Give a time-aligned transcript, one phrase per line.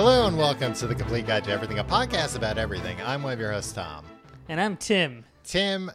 [0.00, 2.96] Hello and welcome to the Complete Guide to Everything, a podcast about everything.
[3.04, 4.04] I'm one of your hosts, Tom.
[4.48, 5.24] And I'm Tim.
[5.42, 5.90] Tim,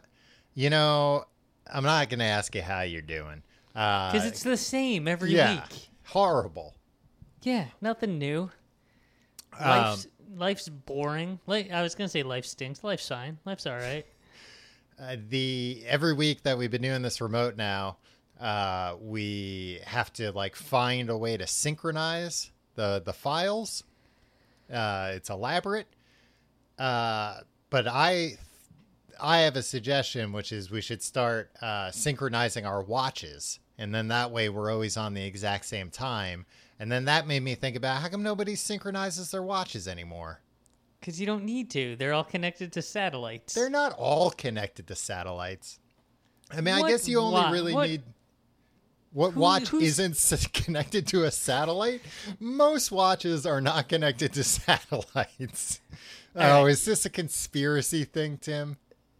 [0.52, 1.24] you know,
[1.72, 3.42] I'm not going to ask you how you're doing.
[3.72, 5.88] Because it's the same every yeah, week.
[6.04, 6.74] horrible.
[7.44, 8.50] Yeah, nothing new.
[9.58, 11.40] Um, Life's, life's boring.
[11.46, 12.84] Like I was gonna say life stinks.
[12.84, 13.38] Life's fine.
[13.46, 14.04] Life's all right.
[15.00, 17.96] Uh, the every week that we've been doing this remote now,
[18.38, 23.82] uh, we have to like find a way to synchronize the the files.
[24.72, 25.86] Uh, it's elaborate,
[26.78, 28.38] uh, but I
[29.20, 34.08] I have a suggestion, which is we should start uh, synchronizing our watches, and then
[34.08, 36.46] that way we're always on the exact same time.
[36.80, 40.40] And then that made me think about how come nobody synchronizes their watches anymore.
[40.98, 41.96] Because you don't need to.
[41.96, 43.54] They're all connected to satellites.
[43.54, 45.78] They're not all connected to satellites.
[46.50, 48.02] I mean, I guess you only wa- really what- need.
[49.14, 52.02] What Who- watch isn't connected to a satellite?
[52.40, 55.80] Most watches are not connected to satellites.
[56.36, 56.70] Oh, right.
[56.70, 58.76] is this a conspiracy thing, Tim?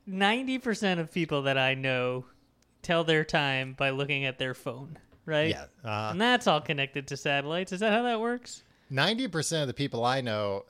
[0.06, 2.26] Ninety percent of people that I know
[2.82, 5.50] tell their time by looking at their phone, right?
[5.50, 5.66] Yeah.
[5.84, 7.72] Uh, and that's all connected to satellites.
[7.72, 8.62] Is that how that works?
[8.92, 10.64] 90% of the people I know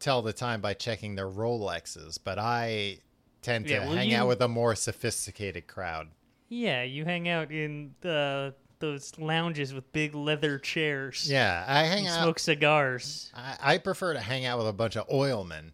[0.00, 2.98] tell the time by checking their Rolexes, but I
[3.42, 6.08] tend to Yeah, well, hang you- out with a more sophisticated crowd.
[6.48, 11.28] Yeah, you hang out in the those lounges with big leather chairs.
[11.30, 12.20] Yeah, I hang out.
[12.22, 13.32] smoke cigars.
[13.34, 15.72] I, I prefer to hang out with a bunch of oilmen.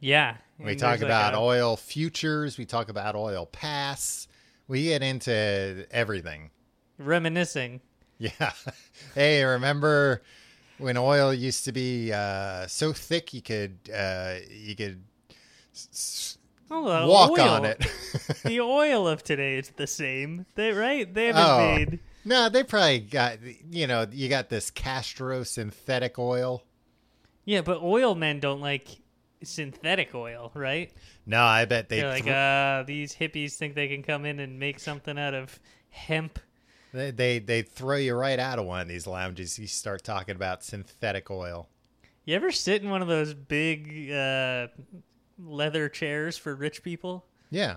[0.00, 2.56] Yeah, We talk like about a- oil futures.
[2.58, 4.26] We talk about oil pass.
[4.66, 6.50] We get into everything.
[6.98, 7.80] reminiscing.
[8.18, 8.52] Yeah.
[9.14, 10.22] hey, remember
[10.78, 15.02] when oil used to be uh, so thick you could uh, you could
[15.74, 16.38] s-
[16.70, 17.48] Oh, walk oil.
[17.48, 17.78] on it?
[18.44, 20.46] the oil of today is the same.
[20.54, 21.12] They right?
[21.12, 21.58] They haven't Oh.
[21.76, 21.98] made.
[22.24, 23.38] no, they probably got
[23.70, 26.62] you know you got this Castrol synthetic oil.
[27.44, 28.88] Yeah, but oil men don't like
[29.42, 30.92] synthetic oil, right?
[31.26, 34.38] No, I bet they They're like, thr- uh, these hippies think they can come in
[34.38, 35.58] and make something out of
[35.88, 36.38] hemp.
[36.92, 39.58] they, they they throw you right out of one of these lounges.
[39.58, 41.68] You start talking about synthetic oil.
[42.26, 44.68] You ever sit in one of those big uh,
[45.44, 47.24] leather chairs for rich people?
[47.50, 47.76] Yeah,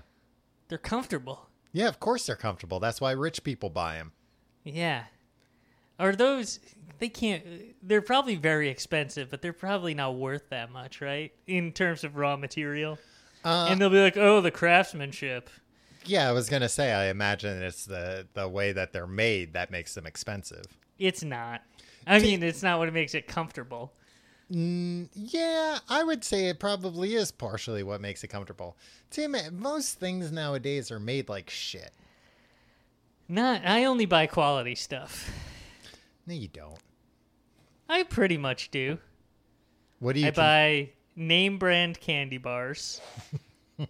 [0.68, 1.48] They're comfortable.
[1.72, 1.88] yeah.
[1.88, 2.78] Of course they're comfortable.
[2.80, 4.12] That's why rich people buy them.
[4.64, 5.04] Yeah.
[5.98, 6.60] Are those
[6.98, 7.44] they can't
[7.82, 11.32] they're probably very expensive, but they're probably not worth that much, right?
[11.46, 12.98] In terms of raw material.
[13.44, 15.50] Uh, and they'll be like, "Oh, the craftsmanship."
[16.06, 16.92] Yeah, I was gonna say.
[16.92, 20.64] I imagine it's the the way that they're made that makes them expensive.
[20.98, 21.62] It's not.
[22.06, 23.92] I mean, it's not what makes it comfortable.
[24.52, 28.76] Mm, yeah, I would say it probably is partially what makes it comfortable.
[29.10, 31.92] Tim, most things nowadays are made like shit.
[33.28, 35.32] Not I only buy quality stuff.
[36.26, 36.78] No, you don't.
[37.88, 38.98] I pretty much do.
[39.98, 40.26] What do you?
[40.28, 43.00] I con- buy name brand candy bars.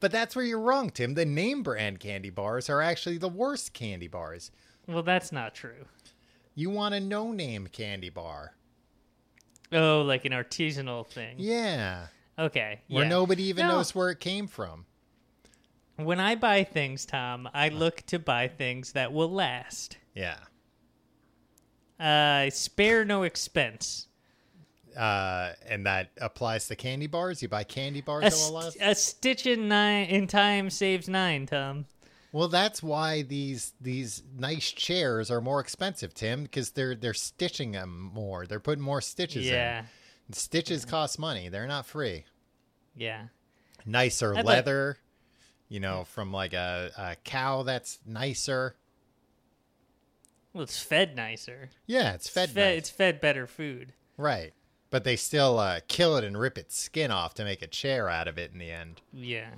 [0.00, 1.14] but that's where you're wrong, Tim.
[1.14, 4.50] The name brand candy bars are actually the worst candy bars.
[4.86, 5.86] Well, that's not true.
[6.58, 8.56] You want a no name candy bar.
[9.72, 11.36] Oh, like an artisanal thing.
[11.38, 12.80] Yeah, Okay.
[12.88, 13.08] where yeah.
[13.08, 13.76] nobody even No.
[13.76, 14.84] knows where it came from.
[15.94, 19.98] When I buy things, Tom, I look to buy things that will last.
[20.16, 20.38] Yeah.
[22.00, 24.08] Uh, spare no expense.
[24.96, 27.40] Uh, and that applies to candy bars.
[27.40, 28.72] You buy candy bars A, that will last.
[28.72, 31.86] st- a stitch in nine in time saves nine, Tom.
[32.32, 37.72] Well, that's why these these nice chairs are more expensive, Tim, because they're they're stitching
[37.72, 38.46] them more.
[38.46, 39.84] They're putting more stitches Yeah, in.
[40.28, 41.48] And Stitches cost money.
[41.48, 42.24] They're not free.
[42.94, 43.24] yeah.
[43.86, 44.98] Nicer I'd like- leather,
[45.70, 48.76] you know, from like a, a cow that's nicer.
[50.52, 51.70] Well, it's fed nicer.
[51.86, 52.78] Yeah, it's fed, It's fed, nice.
[52.78, 53.92] it's fed better food.
[54.16, 54.52] right.
[54.90, 58.08] But they still uh, kill it and rip its skin off to make a chair
[58.08, 59.02] out of it in the end.
[59.12, 59.50] Yeah.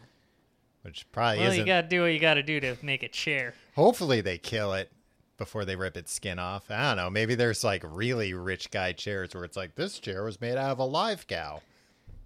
[0.82, 1.60] Which probably Well, isn't.
[1.60, 3.54] you got to do what you got to do to make a chair.
[3.74, 4.90] Hopefully, they kill it
[5.36, 6.70] before they rip its skin off.
[6.70, 7.10] I don't know.
[7.10, 10.70] Maybe there's like really rich guy chairs where it's like this chair was made out
[10.72, 11.62] of a live cow.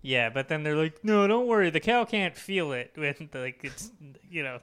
[0.02, 3.60] Yeah, but then they're like, no, don't worry, the cow can't feel it when like
[3.62, 3.90] it's
[4.30, 4.58] you know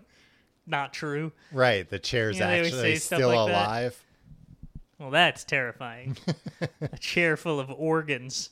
[0.67, 1.31] not true.
[1.51, 3.67] Right, the chair's they always actually still like that.
[3.67, 4.03] alive.
[4.99, 6.15] Well, that's terrifying.
[6.81, 8.51] a chair full of organs.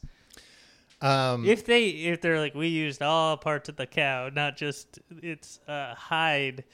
[1.02, 5.00] Um, If they if they're like we used all parts of the cow, not just
[5.22, 6.66] its uh, hide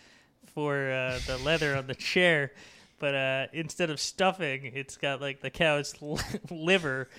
[0.54, 2.51] for uh, the leather on the chair,
[3.00, 5.94] but uh, instead of stuffing, it's got like the cow's
[6.50, 7.10] liver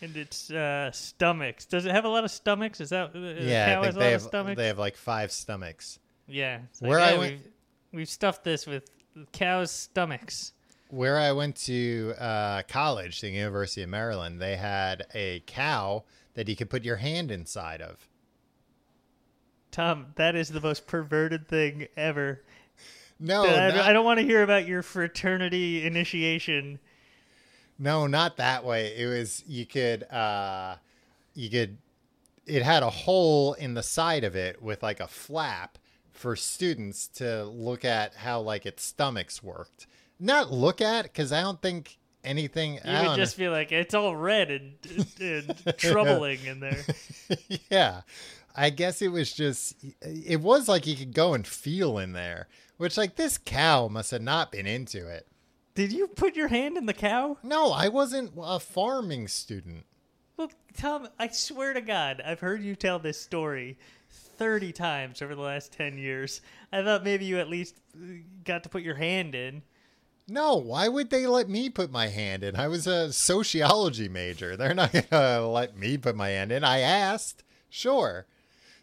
[0.00, 1.66] and its uh, stomachs.
[1.66, 2.80] Does it have a lot of stomachs?
[2.80, 4.56] Is that uh, yeah, cow I has think a they lot have of stomachs?
[4.56, 5.98] they have like five stomachs.
[6.26, 6.60] Yeah.
[6.80, 7.52] Where I went- we've,
[7.92, 8.88] we've stuffed this with
[9.32, 10.52] cow's stomachs.
[10.88, 16.48] Where I went to uh, college, the University of Maryland, they had a cow that
[16.48, 18.08] you could put your hand inside of.
[19.70, 22.42] Tom, that is the most perverted thing ever.
[23.18, 26.78] No, I, not, I don't want to hear about your fraternity initiation.
[27.78, 28.96] no, not that way.
[28.96, 30.76] It was you could uh,
[31.34, 31.78] you could.
[32.46, 35.78] It had a hole in the side of it with like a flap
[36.12, 39.86] for students to look at how like its stomachs worked.
[40.20, 42.74] Not look at because I don't think anything.
[42.74, 44.74] You I would just be like, it's all red and,
[45.20, 46.82] and troubling in there.
[47.70, 48.02] yeah.
[48.56, 52.48] I guess it was just it was like you could go and feel in there,
[52.76, 55.26] which like this cow must have not been into it.
[55.74, 57.36] Did you put your hand in the cow?
[57.42, 59.86] No, I wasn't a farming student.
[60.36, 63.76] Look, Tom, I swear to God, I've heard you tell this story
[64.08, 66.40] 30 times over the last 10 years.
[66.72, 67.80] I thought maybe you at least
[68.44, 69.62] got to put your hand in.
[70.26, 72.56] No, why would they let me put my hand in?
[72.56, 74.56] I was a sociology major.
[74.56, 76.64] They're not going to let me put my hand in.
[76.64, 77.42] I asked.
[77.68, 78.26] Sure.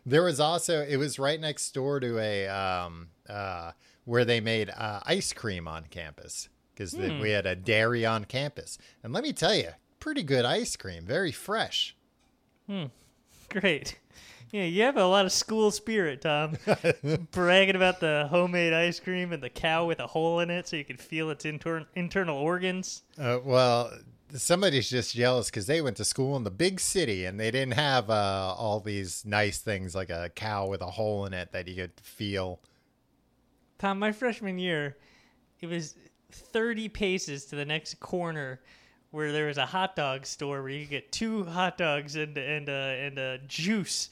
[0.05, 3.71] There was also it was right next door to a um uh
[4.05, 8.79] where they made uh, ice cream on campus because we had a dairy on campus.
[9.03, 11.95] And let me tell you, pretty good ice cream, very fresh.
[12.67, 12.85] Hmm.
[13.49, 13.99] Great.
[14.51, 16.57] Yeah, you have a lot of school spirit, Tom.
[17.31, 20.75] Bragging about the homemade ice cream and the cow with a hole in it so
[20.75, 23.03] you can feel its inter- internal organs.
[23.17, 23.91] Uh, well,
[24.33, 27.75] somebody's just jealous because they went to school in the big city and they didn't
[27.75, 31.69] have uh, all these nice things like a cow with a hole in it that
[31.69, 32.59] you could feel.
[33.79, 34.97] Tom, my freshman year,
[35.61, 35.95] it was
[36.31, 38.59] 30 paces to the next corner
[39.11, 42.37] where there was a hot dog store where you could get two hot dogs and
[42.37, 44.09] and uh, and a juice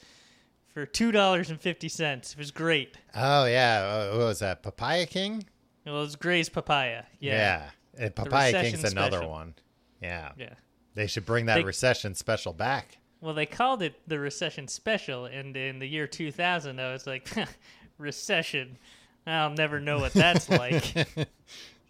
[0.80, 2.32] for two dollars and fifty cents.
[2.32, 2.96] It was great.
[3.14, 4.62] Oh yeah, what was that?
[4.62, 5.44] Papaya King?
[5.84, 7.04] It was Gray's papaya.
[7.20, 9.30] Yeah, Yeah, Uh, Papaya King's another special.
[9.30, 9.54] one.
[10.02, 10.32] Yeah.
[10.38, 10.54] yeah.
[10.94, 12.98] they should bring that They- recession special back.
[13.22, 17.28] Well, they called it the recession special, and in the year 2000, I was like,
[17.98, 18.78] recession.
[19.26, 20.94] I'll never know what that's like.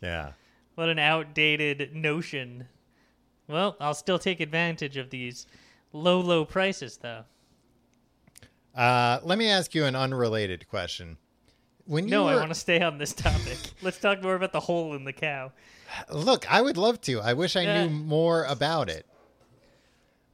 [0.03, 0.33] Yeah.
[0.75, 2.67] what an outdated notion.
[3.49, 5.47] Well, I'll still take advantage of these
[5.93, 7.25] low, low prices, though.
[8.75, 11.17] Uh, let me ask you an unrelated question.
[11.87, 13.59] When you No, I want to stay on this topic.
[13.83, 15.53] Let's talk more about the hole in the cow.
[16.11, 17.21] Look, I would love to.
[17.21, 17.85] I wish I Yeah.
[17.85, 19.07] knew more about it.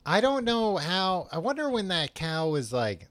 [0.05, 1.29] I don't know how.
[1.33, 3.09] I wonder when that cow was like,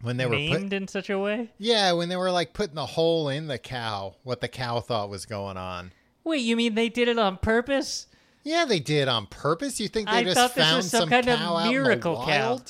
[0.00, 1.50] when they were Named put, in such a way?
[1.58, 5.08] yeah, when they were like putting the hole in the cow, what the cow thought
[5.08, 5.92] was going on.
[6.24, 8.06] Wait, you mean they did it on purpose?
[8.42, 9.78] Yeah, they did on purpose.
[9.80, 11.82] You think they I just found was some some kind of cow out in the
[11.82, 12.60] miracle cow.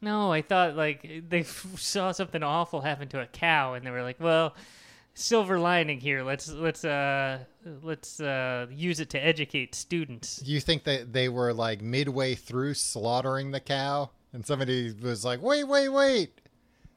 [0.00, 3.90] No, I thought like they f- saw something awful happen to a cow, and they
[3.90, 4.54] were like, "Well,
[5.14, 6.22] silver lining here.
[6.22, 7.38] Let's let's uh
[7.82, 12.74] let's uh use it to educate students." You think that they were like midway through
[12.74, 16.40] slaughtering the cow, and somebody was like, "Wait, wait, wait,"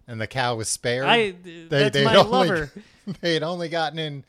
[0.08, 1.06] and the cow was spared.
[1.06, 2.72] I They- that's they'd my only- lover.
[3.22, 4.26] they had only gotten in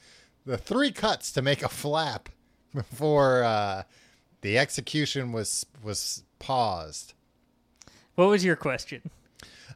[0.47, 2.29] the three cuts to make a flap
[2.75, 3.83] before uh,
[4.43, 7.15] the execution was was paused.
[8.21, 9.09] What was your question?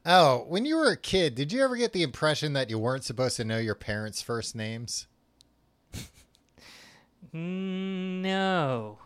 [0.04, 3.02] Oh, when you were a kid, did you ever get the impression that you weren't
[3.02, 5.06] supposed to know your parents' first names?
[7.32, 8.98] No.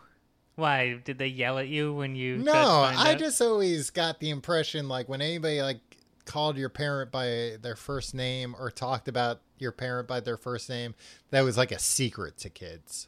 [0.55, 2.39] Why did they yell at you when you?
[2.39, 3.19] No, tried to find I out?
[3.19, 5.79] just always got the impression like when anybody like
[6.25, 10.69] called your parent by their first name or talked about your parent by their first
[10.69, 10.95] name,
[11.29, 13.07] that was like a secret to kids.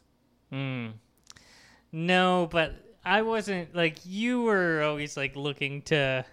[0.50, 0.94] Mm.
[1.92, 6.24] No, but I wasn't like you were always like looking to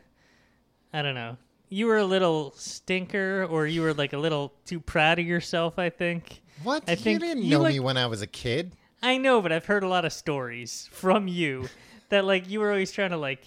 [0.94, 1.38] I don't know.
[1.70, 5.78] You were a little stinker or you were like a little too proud of yourself,
[5.78, 6.42] I think.
[6.64, 6.84] What?
[6.88, 8.74] I you think didn't you know like- me when I was a kid.
[9.02, 11.70] I know, but I've heard a lot of stories from you
[12.10, 13.46] that like you were always trying to like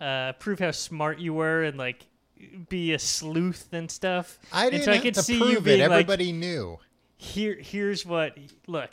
[0.00, 2.06] uh prove how smart you were and like
[2.68, 4.38] be a sleuth and stuff.
[4.52, 5.64] I didn't so I could to see prove you it.
[5.64, 6.78] being like, Everybody knew.
[7.16, 8.90] here here's what look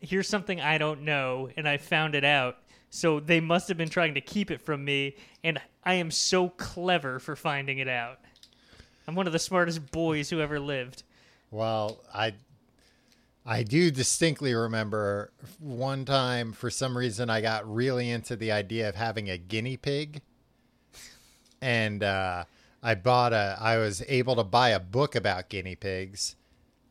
[0.00, 2.56] here's something i don't know and i found it out
[2.94, 6.50] so they must have been trying to keep it from me and i am so
[6.50, 8.18] clever for finding it out
[9.08, 11.02] i'm one of the smartest boys who ever lived
[11.50, 12.34] Well, I
[13.44, 18.88] I do distinctly remember one time for some reason I got really into the idea
[18.88, 20.22] of having a guinea pig.
[21.60, 22.44] And uh,
[22.82, 26.36] I bought a I was able to buy a book about guinea pigs.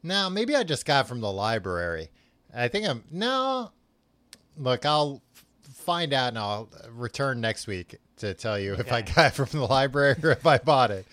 [0.04, 2.10] Now, maybe I just got from the library.
[2.54, 3.72] I think I'm no.
[4.58, 5.22] Look, I'll
[5.82, 9.60] find out and I'll return next week to tell you if I got it from
[9.60, 11.06] the library or if I bought it.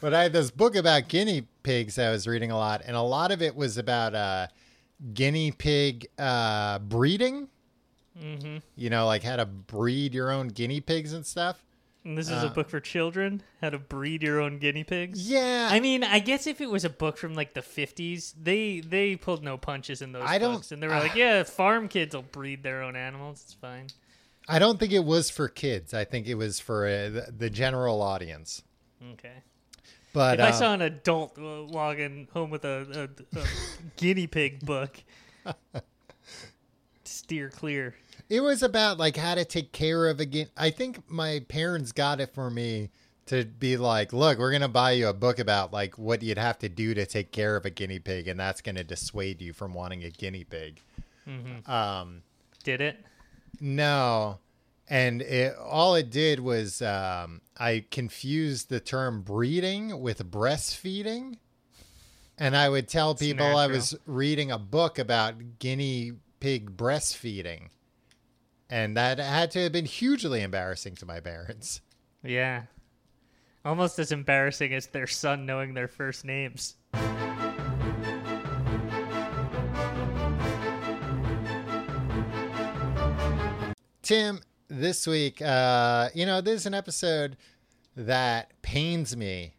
[0.00, 3.02] But I had this book about guinea pigs I was reading a lot, and a
[3.02, 4.46] lot of it was about uh,
[5.14, 7.48] guinea pig uh, breeding.
[8.20, 8.58] mm-hmm.
[8.76, 11.62] You know, like how to breed your own guinea pigs and stuff.
[12.04, 15.30] and this is a Uh, book for children how to breed your own guinea pigs
[15.30, 18.80] Yeah, I mean, I guess if it was a book from like the 50s, they
[18.80, 21.86] they pulled no punches in those I don't- books, and they were like, "Yeah, farm
[21.88, 23.42] kids will breed their own animals.
[23.44, 23.86] It's fine."
[24.48, 25.94] I don't think it was for kids.
[25.94, 28.62] I think it was for uh, the, the general audience.
[29.12, 29.42] Okay.
[30.12, 33.44] But if I uh, saw an adult uh, walking home with a, a, a
[33.96, 35.02] guinea pig book,
[37.04, 37.94] steer clear.
[38.28, 40.50] It was about like how to take care of a guinea.
[40.56, 42.90] I think my parents got it for me
[43.26, 46.58] to be like, look, we're gonna buy you a book about like what you'd have
[46.58, 49.72] to do to take care of a guinea pig, and that's gonna dissuade you from
[49.72, 50.80] wanting a guinea pig.
[51.66, 52.22] Um,
[52.64, 53.04] Did it?
[53.60, 54.38] No,
[54.88, 61.38] and it, all it did was um, I confused the term breeding with breastfeeding,
[62.38, 67.68] and I would tell people I was reading a book about guinea pig breastfeeding,
[68.68, 71.80] and that had to have been hugely embarrassing to my parents.
[72.22, 72.62] Yeah.
[73.64, 76.76] Almost as embarrassing as their son knowing their first names.
[84.02, 87.36] Tim, this week, uh, you know, this is an episode
[87.94, 89.54] that pains me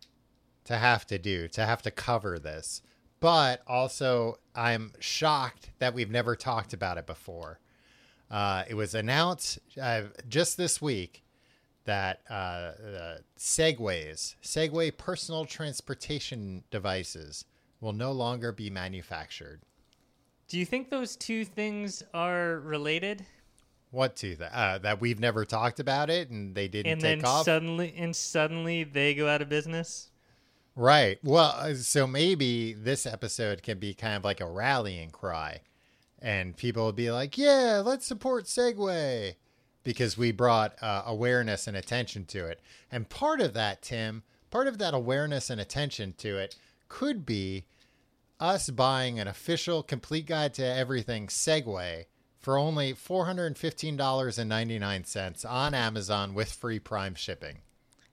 [0.66, 2.82] to have to do, to have to cover this.
[3.22, 7.62] But also, I'm shocked that we've never talked about it before.
[8.30, 11.24] Uh, it was announced uh, just this week
[11.86, 12.72] that uh,
[13.38, 17.46] Segways, Segway personal transportation devices,
[17.80, 19.62] will no longer be manufactured.
[20.50, 23.26] Do you think those two things are related?
[23.94, 24.52] What to that?
[24.52, 27.46] Uh, that we've never talked about it, and they didn't and take then off.
[27.46, 30.10] suddenly and suddenly they go out of business?
[30.76, 31.20] Right.
[31.24, 35.60] Well, uh, so maybe this episode can be kind of like a rallying cry,
[36.20, 39.36] and people will be like, "Yeah, let's support Segway,"
[39.84, 42.62] because we brought uh, awareness and attention to it.
[42.92, 46.56] And part of that, Tim, part of that awareness and attention to it
[46.90, 47.66] could be
[48.40, 52.06] us buying an official complete guide to everything Segway
[52.44, 56.78] for only four hundred and fifteen dollars and ninety nine cents on Amazon with free
[56.78, 57.58] Prime shipping.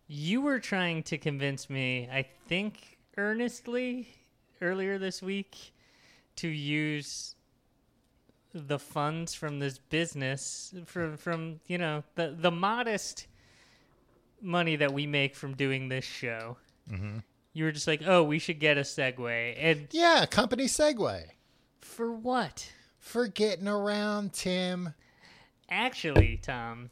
[0.07, 4.09] You were trying to convince me, I think earnestly,
[4.63, 5.73] earlier this week,
[6.37, 7.35] to use
[8.53, 13.27] the funds from this business from from you know the the modest
[14.41, 16.57] money that we make from doing this show.
[16.91, 17.19] Mm-hmm.
[17.53, 21.25] You were just like, oh, we should get a Segway, and Yeah, company Segway.
[21.81, 22.73] for what?
[23.01, 24.95] For getting around, Tim.
[25.69, 26.91] Actually, Tom,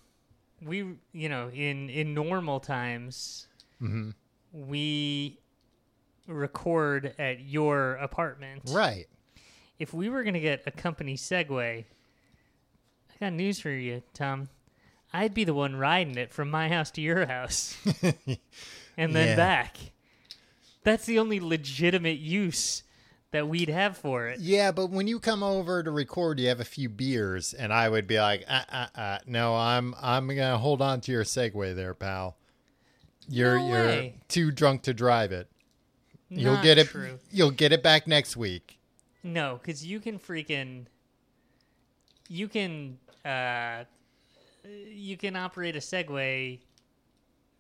[0.62, 3.46] we you know in in normal times
[3.80, 4.10] mm-hmm.
[4.52, 5.38] we
[6.26, 8.62] record at your apartment.
[8.68, 9.06] Right.
[9.78, 11.84] If we were gonna get a company Segway,
[13.10, 14.48] I got news for you, Tom.
[15.12, 17.76] I'd be the one riding it from my house to your house,
[18.96, 19.36] and then Yeah.
[19.36, 19.76] back.
[20.84, 22.82] That's the only legitimate use
[23.30, 24.40] that we'd have for it.
[24.40, 27.88] Yeah, but when you come over to record, you have a few beers, and I
[27.88, 31.74] would be like, uh, uh, uh, no, I'm, I'm gonna hold on to your Segway
[31.74, 32.36] there, pal.
[33.28, 35.50] You're, No you're too drunk to drive it.
[36.30, 36.88] You'll get it.
[36.88, 37.18] True.
[37.30, 38.78] You'll get it back next week.
[39.22, 40.86] No, because you can freaking,
[42.28, 43.84] you can, uh,
[44.64, 46.60] you can operate a Segway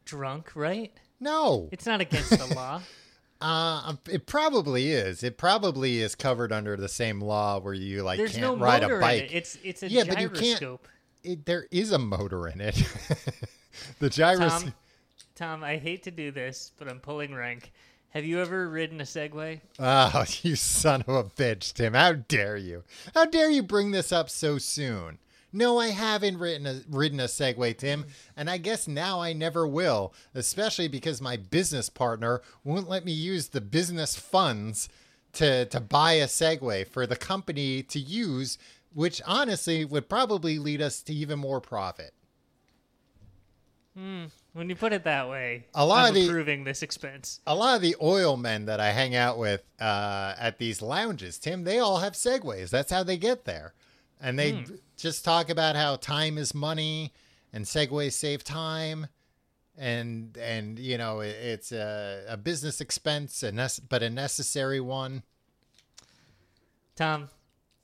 [0.04, 0.92] drunk, right?
[1.20, 2.80] No, It's not against the law.
[3.40, 5.22] uh, it probably is.
[5.22, 8.82] It probably is covered under the same law where you like There's can't no ride
[8.82, 9.24] a bike.
[9.24, 9.32] it.
[9.32, 10.80] It's it's a Yeah, but you can't-
[11.22, 12.76] It- there is a motor in it.
[14.00, 14.62] the gyros.
[14.62, 14.74] Tom,
[15.34, 17.72] Tom, I hate to do this, but I'm pulling rank.
[18.10, 19.60] Have you ever ridden a Segway?
[19.78, 21.94] Oh, you son of a bitch, Tim.
[21.94, 22.82] How dare you?
[23.14, 25.18] How dare you bring this up so soon?
[25.52, 28.04] No, I haven't written a, ridden a Segway, Tim,
[28.36, 33.12] and I guess now I never will, especially because my business partner won't let me
[33.12, 34.88] use the business funds
[35.34, 38.58] to to buy a Segway for the company to use,
[38.92, 42.12] which honestly would probably lead us to even more profit.
[43.96, 44.26] Hmm.
[44.52, 47.40] When you put it that way, A lot I'm of the- approving this expense.
[47.46, 51.38] A lot of the oil men that I hang out with uh, at these lounges,
[51.38, 52.70] Tim, they all have Segways.
[52.70, 53.74] That's how they get there.
[54.20, 54.64] And they
[54.96, 57.12] just talk about how time is money
[57.52, 59.06] and Segways save time.
[59.76, 64.80] And, and you know, it, it's a, a business expense, a nece- but a necessary
[64.80, 65.22] one.
[66.96, 67.28] Tom,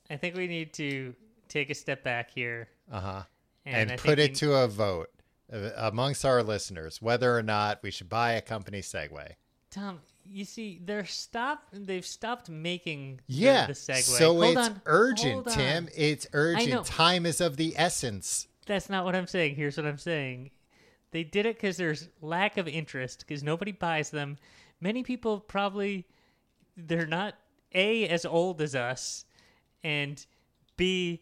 [0.09, 1.15] I think we need to
[1.47, 3.23] take a step back here Uh huh.
[3.65, 5.09] and, And, put it we- to a vote
[5.53, 9.33] uh, amongst our listeners whether or not we should buy a company Segway.
[9.71, 9.99] Tom.
[10.27, 11.69] You see, they're stopped.
[11.73, 13.67] They've stopped making the- Yeah.
[13.67, 14.01] the, Segway.
[14.01, 15.47] So Hold it's on, urgent.
[15.47, 15.89] Tim.
[15.95, 16.85] It's urgent.
[16.85, 18.47] Time is of the essence.
[18.65, 19.55] That's not what I'm saying.
[19.55, 20.49] Here's what I'm saying.
[21.11, 24.37] They did it because there's lack of interest because nobody buys them.
[24.81, 26.05] Many people probably
[26.75, 27.35] they're not
[27.73, 29.23] a as old as us,
[29.83, 30.25] and
[30.75, 31.21] b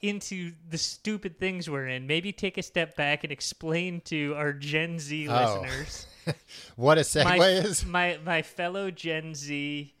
[0.00, 2.06] into the stupid things we're in.
[2.06, 5.60] Maybe take a step back and explain to our Gen Z Oh.
[5.62, 6.06] listeners,
[6.76, 7.84] What a Segway my, is.
[7.86, 9.94] my my fellow Gen Z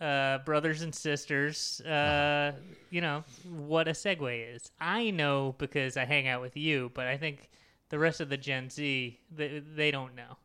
[0.00, 2.52] uh, brothers and sisters, uh,
[2.90, 4.70] you know what a Segway is.
[4.80, 7.50] I know because I hang out with you, but I think
[7.88, 10.38] the rest of the Gen Z they, they don't know.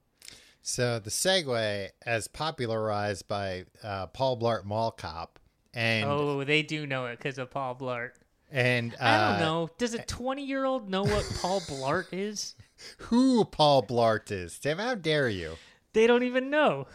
[0.61, 5.39] So the Segway, as popularized by uh, Paul Blart Mall Cop,
[5.73, 8.11] and oh, they do know it because of Paul Blart.
[8.51, 9.69] and uh, I don't know.
[9.77, 12.55] Does a twenty-year-old know what Paul Blart is?
[12.97, 14.57] Who Paul Blart is.
[14.59, 15.53] Tim, how dare you?
[15.93, 16.87] They don't even know.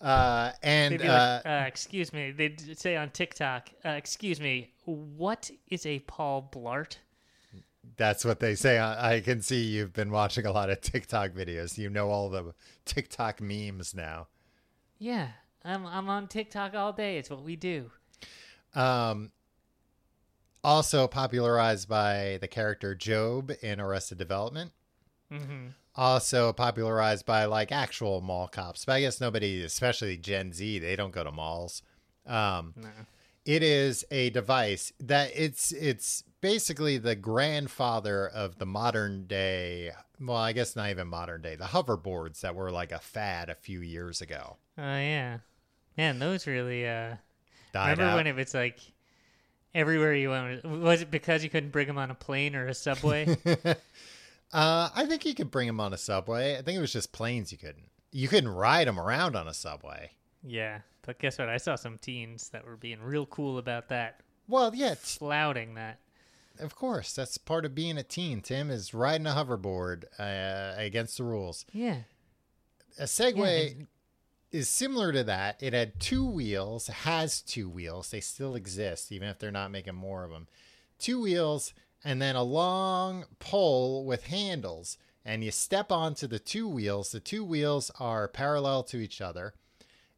[0.00, 5.50] Uh, and be uh, uh, "Excuse me." They'd say on TikTok, uh, "Excuse me, what
[5.68, 6.96] is a Paul Blart?"
[7.96, 8.78] that's what they say.
[8.78, 11.78] I, I can see you've been watching a lot of TikTok videos.
[11.78, 12.54] You know all the
[12.84, 14.28] TikTok memes now.
[14.98, 15.28] Yeah,
[15.64, 17.18] I'm I'm on TikTok all day.
[17.18, 17.90] It's what we do.
[18.74, 19.32] Um,
[20.62, 24.72] also popularized by the character Gob in Arrested Development.
[25.30, 30.78] Hmm Also popularized by like actual mall cops, but I guess nobody, especially Gen Z,
[30.78, 31.82] they don't go to malls.
[32.26, 32.88] Um, No.
[33.44, 39.90] it is a device that it's it's basically the grandfather of the modern day.
[40.20, 41.56] Well, I guess not even modern day.
[41.56, 44.56] The hoverboards that were like a fad a few years ago.
[44.78, 45.38] Oh yeah,
[45.96, 46.86] man, those really.
[46.86, 47.16] uh
[47.72, 48.16] Died Remember out.
[48.16, 48.78] when it was like
[49.74, 50.64] everywhere you went?
[50.64, 53.36] Was it because you couldn't bring them on a plane or a subway?
[54.52, 56.56] Uh, I think you could bring them on a subway.
[56.56, 57.88] I think it was just planes you couldn't.
[58.12, 60.12] You couldn't ride them around on a subway.
[60.42, 61.48] yeah, but guess what?
[61.48, 65.74] I saw some teens that were being real cool about that, Well, yeah, t- flouting
[65.74, 66.00] that.
[66.58, 67.14] of course.
[67.14, 68.40] That's part of being a teen.
[68.40, 71.64] Tim is riding a hoverboard uh, against the rules.
[71.72, 71.98] Yeah,
[72.98, 73.86] A Segway and-
[74.50, 75.62] is similar to that.
[75.62, 78.10] It had two wheels, has two wheels.
[78.10, 80.48] They still exist, even if they're not making more of them.
[80.98, 81.72] Two wheels,
[82.04, 84.98] and then a long pole with handles.
[85.24, 87.12] And you step onto the two wheels.
[87.12, 89.52] The two wheels are parallel to each other,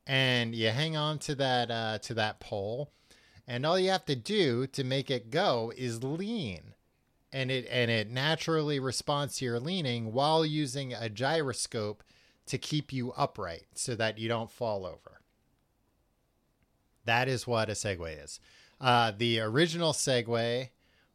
[0.07, 2.93] and you hang on to that uh, to that pole.
[3.47, 6.75] And all you have to do to make it go is lean,
[7.33, 12.05] and it and it naturally responds to your leaning while using a gyroscope
[12.47, 15.21] to keep you upright so that you don't fall over.
[17.05, 18.39] That is what a Segway is.
[18.81, 20.71] Uh, the original Segway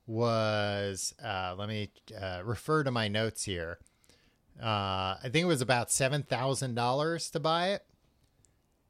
[0.07, 3.77] was, uh, let me uh, refer to my notes here.
[4.59, 7.85] Uh, I think it was about $7,000 to buy it,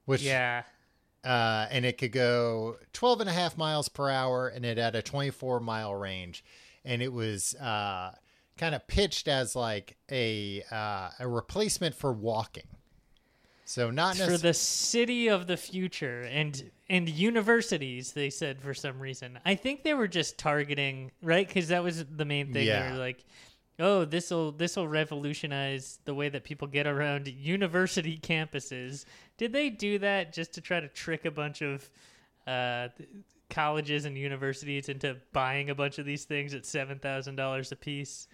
[0.05, 0.63] which, yeah.
[1.25, 4.95] uh, and it could go 12 and a half miles per hour and it had
[4.95, 6.45] a 24 mile range.
[6.85, 8.11] And it was, uh,
[8.57, 12.67] kind of pitched as like a, uh, a replacement for walking.
[13.69, 14.41] So not for necessarily.
[14.41, 19.83] the city of the future and and universities they said for some reason i think
[19.83, 22.85] they were just targeting right because that was the main thing Yeah.
[22.85, 23.25] they were like
[23.79, 29.03] oh this will this will revolutionize the way that people get around university campuses
[29.35, 31.89] did they do that just to try to trick a bunch of
[32.47, 32.87] uh,
[33.49, 38.27] colleges and universities into buying a bunch of these things at $7000 a piece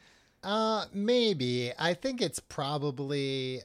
[0.43, 1.71] Uh, maybe.
[1.79, 3.61] I think it's probably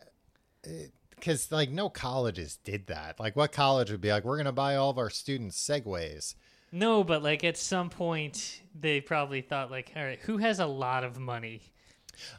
[1.18, 3.18] because like no colleges did that.
[3.18, 6.34] Like, what college would be like, we're gonna buy all of our students Segways?
[6.70, 10.66] No, but like at some point they probably thought like, all right, who has a
[10.66, 11.62] lot of money?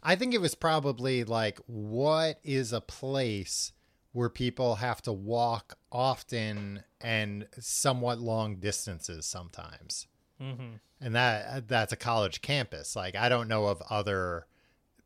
[0.04, 3.72] I think it was probably like, what is a place
[4.12, 10.08] where people have to walk often and somewhat long distances sometimes?
[10.42, 10.76] Mm-hmm.
[11.02, 12.96] and that that's a college campus.
[12.96, 14.48] Like I don't know of other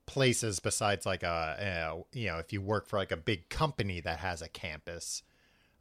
[0.05, 4.19] places besides like a, you know if you work for like a big company that
[4.19, 5.23] has a campus.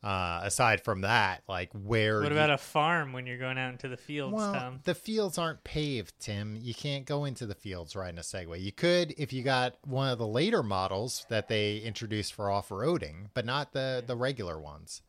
[0.05, 3.71] Uh, aside from that, like where What you- about a farm when you're going out
[3.71, 4.81] into the fields, well, Tom?
[4.83, 6.57] the fields aren't paved, Tim.
[6.61, 8.61] You can't go into the fields riding a Segway.
[8.61, 13.29] You could if you got one of the later models that they introduced for off-roading,
[13.33, 15.03] but not the the regular ones.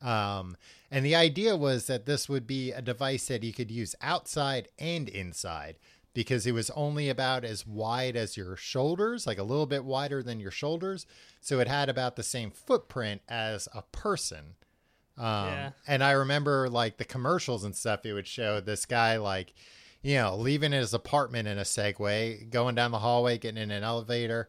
[0.00, 0.56] Um,
[0.92, 4.68] and the idea was that this would be a device that you could use outside
[4.78, 5.74] and inside
[6.14, 10.22] because it was only about as wide as your shoulders, like a little bit wider
[10.22, 11.06] than your shoulders.
[11.40, 14.54] So it had about the same footprint as a person.
[15.16, 15.70] Um, Yeah.
[15.86, 19.52] And I remember like the commercials and stuff, it would show this guy like,
[20.02, 23.82] you know, leaving his apartment in a Segway, going down the hallway, getting in an
[23.82, 24.48] elevator,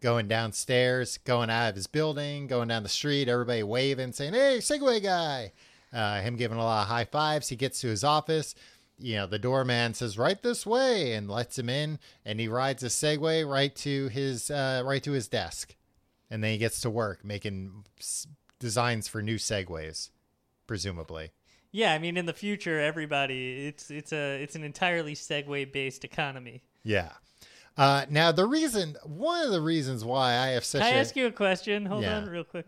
[0.00, 4.58] going downstairs, going out of his building, going down the street, everybody waving, saying, Hey,
[4.58, 5.52] Segway guy.
[5.92, 7.48] Uh, him giving a lot of high fives.
[7.48, 8.54] He gets to his office.
[8.98, 11.98] You know, the doorman says, Right this way and lets him in.
[12.24, 15.74] And he rides a Segway right to his uh, right to his desk.
[16.30, 18.26] And then he gets to work making s-
[18.58, 20.10] designs for new Segways,
[20.66, 21.30] presumably.
[21.72, 26.04] Yeah, I mean, in the future, everybody it's it's a it's an entirely Segway based
[26.04, 26.62] economy.
[26.82, 27.10] Yeah.
[27.76, 31.00] Uh, now the reason, one of the reasons why I have such Can I a
[31.00, 31.84] ask you a question?
[31.84, 32.16] Hold Yeah.
[32.16, 32.64] on, real quick.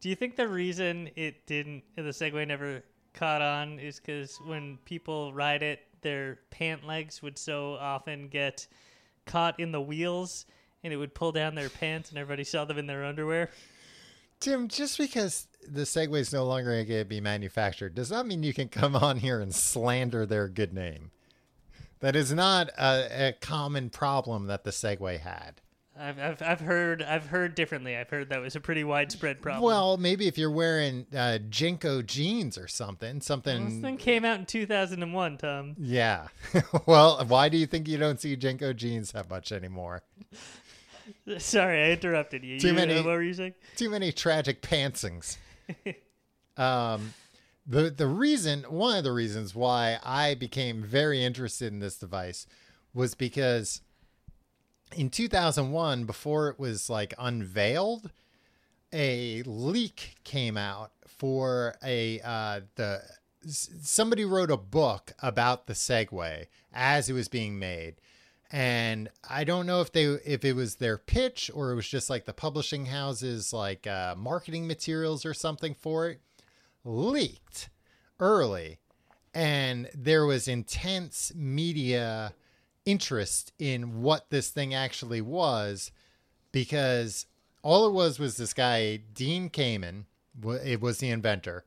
[0.00, 2.82] Do you think the reason it didn't, the Segway never
[3.14, 8.66] caught on, is because when people ride it, their pant legs would so often get
[9.26, 10.46] caught in the wheels,
[10.84, 13.50] and it would pull down their pants, and everybody saw them in their underwear?
[14.40, 18.42] Tim, just because the Segway is no longer going to be manufactured does not mean
[18.42, 21.10] you can come on here and slander their good name.
[22.00, 25.60] That is not a, a common problem that the Segway had.
[25.98, 27.96] I've, I've I've heard I've heard differently.
[27.96, 29.64] I've heard that was a pretty widespread problem.
[29.64, 33.64] Well, maybe if you're wearing uh, JNCO jeans or something, something.
[33.64, 33.82] this something.
[33.82, 35.74] thing came out in 2001, Tom.
[35.78, 36.28] Yeah.
[36.86, 40.02] well, why do you think you don't see JNCO jeans that much anymore?
[41.38, 42.58] Sorry, I interrupted you.
[42.60, 43.54] Too You- many- What were you saying?
[43.76, 45.36] too many tragic pantsings.
[46.56, 47.14] um,
[47.66, 52.46] the the reason, one of the reasons why I became very interested in this device
[52.94, 53.82] was because
[54.94, 58.10] in 2001, before it was like unveiled,
[58.92, 63.02] a leak came out for a uh, the
[63.46, 67.96] somebody wrote a book about the Segway as it was being made.
[68.50, 72.08] And I don't know if they if it was their pitch or it was just
[72.08, 76.20] like the publishing houses like uh, marketing materials or something for it
[76.84, 77.68] leaked
[78.18, 78.78] early,
[79.34, 82.32] and there was intense media
[82.88, 85.90] interest in what this thing actually was
[86.52, 87.26] because
[87.62, 90.04] all it was was this guy Dean Kamen.
[90.64, 91.64] It was the inventor.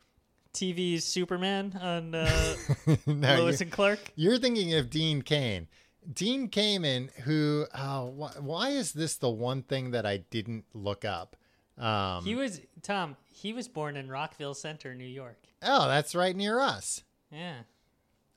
[0.53, 2.55] TV's Superman on uh,
[3.05, 3.99] No, Lois and Clark.
[4.15, 5.67] You're thinking of Dean Kane.
[6.13, 11.05] Dean Kamen, who, oh, wh- why is this the one thing that I didn't look
[11.05, 11.36] up?
[11.77, 13.15] Um, He was Tom.
[13.27, 15.38] He was born in Rockville Centre, New York.
[15.63, 17.03] oh, that's right near us.
[17.31, 17.60] Yeah,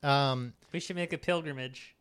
[0.03, 1.94] Um, we should make a pilgrimage.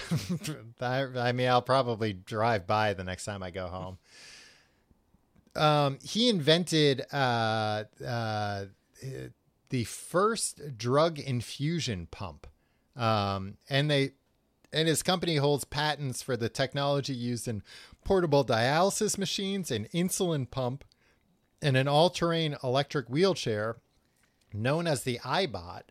[0.80, 3.98] I, mean, I'll probably drive by the next time I go home.
[5.54, 8.64] Um, he invented uh, uh,
[9.68, 12.46] the first drug infusion pump,
[12.96, 14.12] um, and they
[14.72, 17.62] and his company holds patents for the technology used in
[18.04, 20.84] portable dialysis machines, an insulin pump,
[21.60, 23.76] and an all-terrain electric wheelchair
[24.54, 25.82] known as the iBot,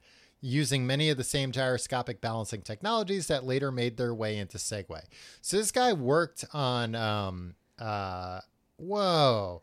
[0.42, 5.04] using many of the same gyroscopic balancing technologies that later made their way into Segway.
[5.42, 8.42] So this guy worked on um uh
[8.78, 9.62] whoa.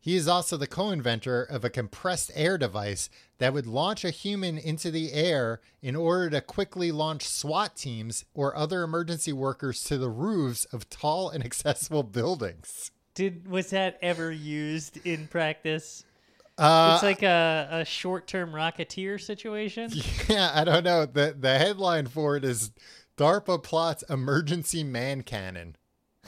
[0.00, 4.58] He is also the co-inventor of a compressed air device that would launch a human
[4.58, 9.96] into the air in order to quickly launch SWAT teams or other emergency workers to
[9.96, 12.90] the roofs of tall and accessible buildings.
[13.14, 16.04] Did was that ever used in practice?
[16.56, 19.90] Uh, It's like a, a short term rocketeer situation.
[20.28, 21.04] Yeah, I don't know.
[21.06, 22.70] The the headline for it is
[23.16, 25.76] DARPA plots emergency man cannon.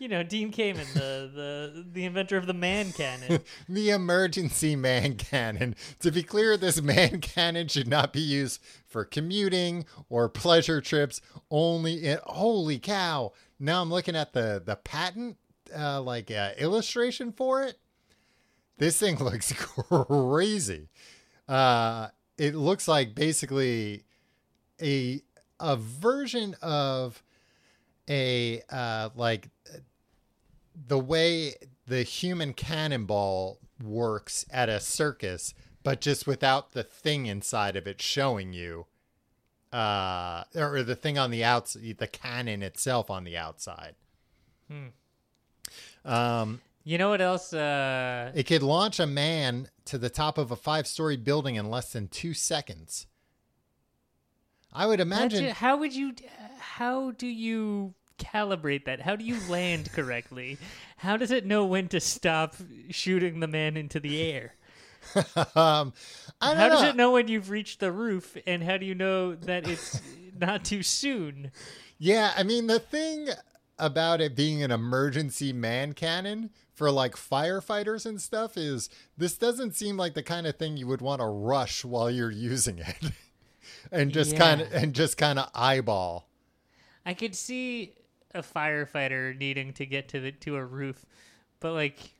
[0.00, 3.40] You know, Dean Kamen, the, the the inventor of the man cannon.
[3.68, 5.74] The emergency man cannon.
[6.00, 11.20] To be clear, this man cannon should not be used for commuting or pleasure trips.
[11.50, 13.32] Only in, holy cow!
[13.58, 15.36] Now I'm looking at the the patent,
[15.76, 17.76] uh, like uh, illustration for it.
[18.78, 20.88] This thing looks crazy.
[21.48, 24.04] Uh, it looks like basically
[24.80, 25.22] a
[25.60, 27.22] a version of
[28.08, 29.48] a uh, like
[30.86, 31.54] the way
[31.86, 38.00] the human cannonball works at a circus, but just without the thing inside of it
[38.00, 38.86] showing you,
[39.72, 43.94] uh, or the thing on the outside, the cannon itself on the outside.
[44.68, 44.88] Hmm.
[46.04, 47.52] Um, You know what else?
[47.52, 51.92] Uh, it could launch a man to the top of a five-story building in less
[51.92, 53.06] than two seconds.
[54.72, 55.40] I would imagine.
[55.40, 56.14] Imagine how would you
[56.58, 59.02] how do you calibrate that?
[59.02, 60.56] How do you land correctly?
[60.96, 62.54] How does it know when to stop
[62.88, 64.54] shooting the man into the air?
[65.54, 65.92] um,
[66.40, 66.68] I don't How know.
[66.70, 70.00] does it know when you've reached the roof and how do you know that it's
[70.40, 71.50] not too soon?
[71.98, 73.28] Yeah, I mean the thing
[73.78, 79.74] about it being an emergency man cannon for like firefighters and stuff is this doesn't
[79.74, 83.10] seem like the kind of thing you would want to rush while you're using it.
[83.92, 84.38] and just Yeah.
[84.38, 86.28] kind of and just kind of eyeball.
[87.04, 87.94] I could see
[88.32, 91.04] a firefighter needing to get to the to a roof,
[91.58, 92.14] but like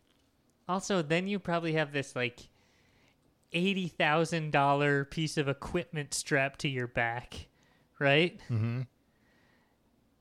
[0.69, 2.49] also then you probably have this like
[3.53, 7.47] eighty thousand dollar piece of equipment strapped to your back,
[8.01, 8.41] right?
[8.51, 8.81] Mm-hmm.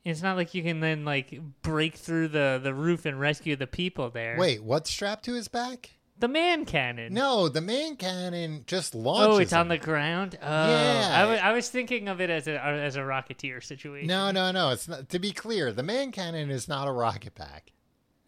[0.04, 3.66] It's not like you can then like break through the the roof and rescue the
[3.66, 4.36] people there.
[4.38, 5.90] Wait, what's strapped to his back?
[6.20, 7.14] the man cannon.
[7.14, 9.36] No, the man cannon just launches.
[9.36, 9.68] Oh, it's on him.
[9.68, 10.36] the ground.
[10.42, 11.38] Oh, Yeah.
[11.44, 14.08] I was thinking of it as a uh, as a rocketeer situation.
[14.08, 14.70] No, no, no.
[14.70, 15.08] It's not.
[15.10, 17.70] To be clear, the man cannon is not a rocket pack.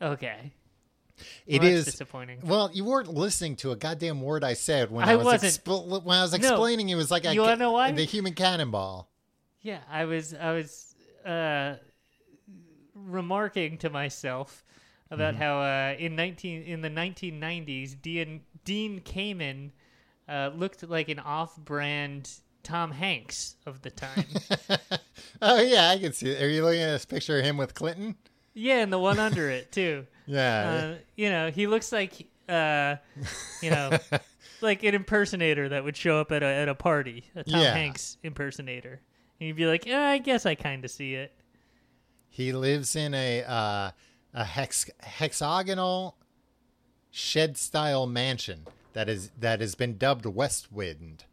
[0.01, 0.53] Okay.
[1.47, 2.39] It Well, is disappointing.
[2.45, 5.67] Well, you weren't listening to a goddamn word I said when I I, was wasn't.
[5.67, 6.37] when I was No.
[6.39, 6.89] explaining.
[6.91, 7.91] It was like a, You wanna know why?
[7.93, 9.11] the human cannonball.
[9.63, 10.90] Yeah, I was I was
[11.27, 11.75] uh,
[12.95, 14.65] remarking to myself
[15.11, 15.43] about Mm-hmm.
[15.43, 19.71] how uh, in nineteen in the nineteen nineties, Dean Dean Kamen
[20.29, 22.31] uh, looked like an off-brand
[22.63, 24.27] Tom Hanks of the time.
[25.43, 26.43] Oh yeah, I can see it.
[26.43, 28.15] Are you looking at this picture of him with Clinton?
[28.55, 30.07] yeah, and the one under it too.
[30.27, 30.93] Yeah.
[30.93, 32.97] Uh, you know, he looks like uh,
[33.63, 33.99] you know,
[34.61, 37.73] like an impersonator that would show up at a at a party, a Tom Yeah.
[37.75, 39.01] Hanks impersonator.
[39.41, 41.33] And you'd be like, yeah, I guess I kind of see it.
[42.29, 43.91] he lives in a uh,
[44.35, 46.17] a hex hexagonal
[47.11, 51.25] shed style mansion that is that has been dubbed Westwind.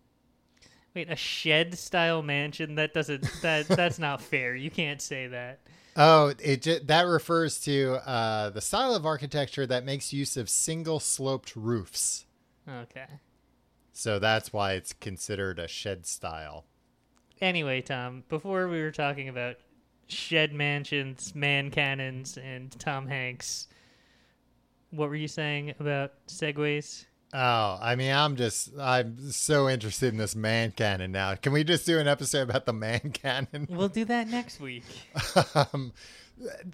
[0.96, 2.76] Wait, a shed style mansion?
[2.76, 4.56] That doesn't that that's not fair.
[4.56, 5.60] You can't say that.
[5.96, 11.00] Oh, it that refers to uh, the style of architecture that makes use of single
[11.00, 12.26] sloped roofs.
[12.68, 13.08] Okay.
[13.94, 16.66] So that's why it's considered a shed style.
[17.42, 19.58] Anyway, Tom, before we were talking about
[20.08, 23.68] shed mansions, man cannons, and Tom Hanks,
[24.92, 27.06] what were you saying about segways?
[27.34, 31.36] Oh, I mean, I'm just I'm so interested in this man cannon now.
[31.36, 33.68] Can we just do an episode about the man cannon?
[33.70, 34.86] We'll do that next week.
[35.74, 35.92] um,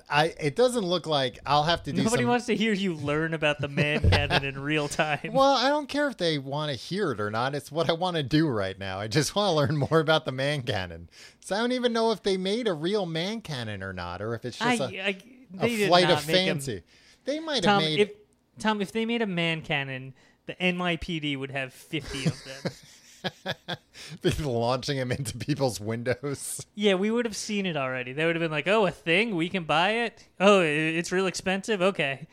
[0.10, 2.30] I it doesn't look like I'll have to do Nobody some.
[2.30, 5.32] wants to hear you learn about the man cannon in real time.
[5.32, 7.56] well, I don't care if they want to hear it or not.
[7.56, 9.00] It's what I want to do right now.
[9.00, 11.10] I just want to learn more about the man cannon.
[11.40, 14.34] So I don't even know if they made a real man cannon or not, or
[14.36, 15.18] if it's just a I,
[15.62, 16.84] a flight of fancy.
[17.26, 18.00] They might have Tom, made.
[18.00, 18.12] if
[18.60, 20.14] Tom, if they made a man cannon,
[20.46, 22.72] the NYPD would have fifty of them.
[24.22, 26.66] been launching them into people's windows.
[26.76, 28.14] yeah, we would have seen it already.
[28.14, 29.36] They would have been like, "Oh, a thing?
[29.36, 30.28] We can buy it?
[30.40, 31.82] Oh, it's real expensive?
[31.82, 32.28] Okay."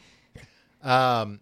[0.83, 1.40] Um,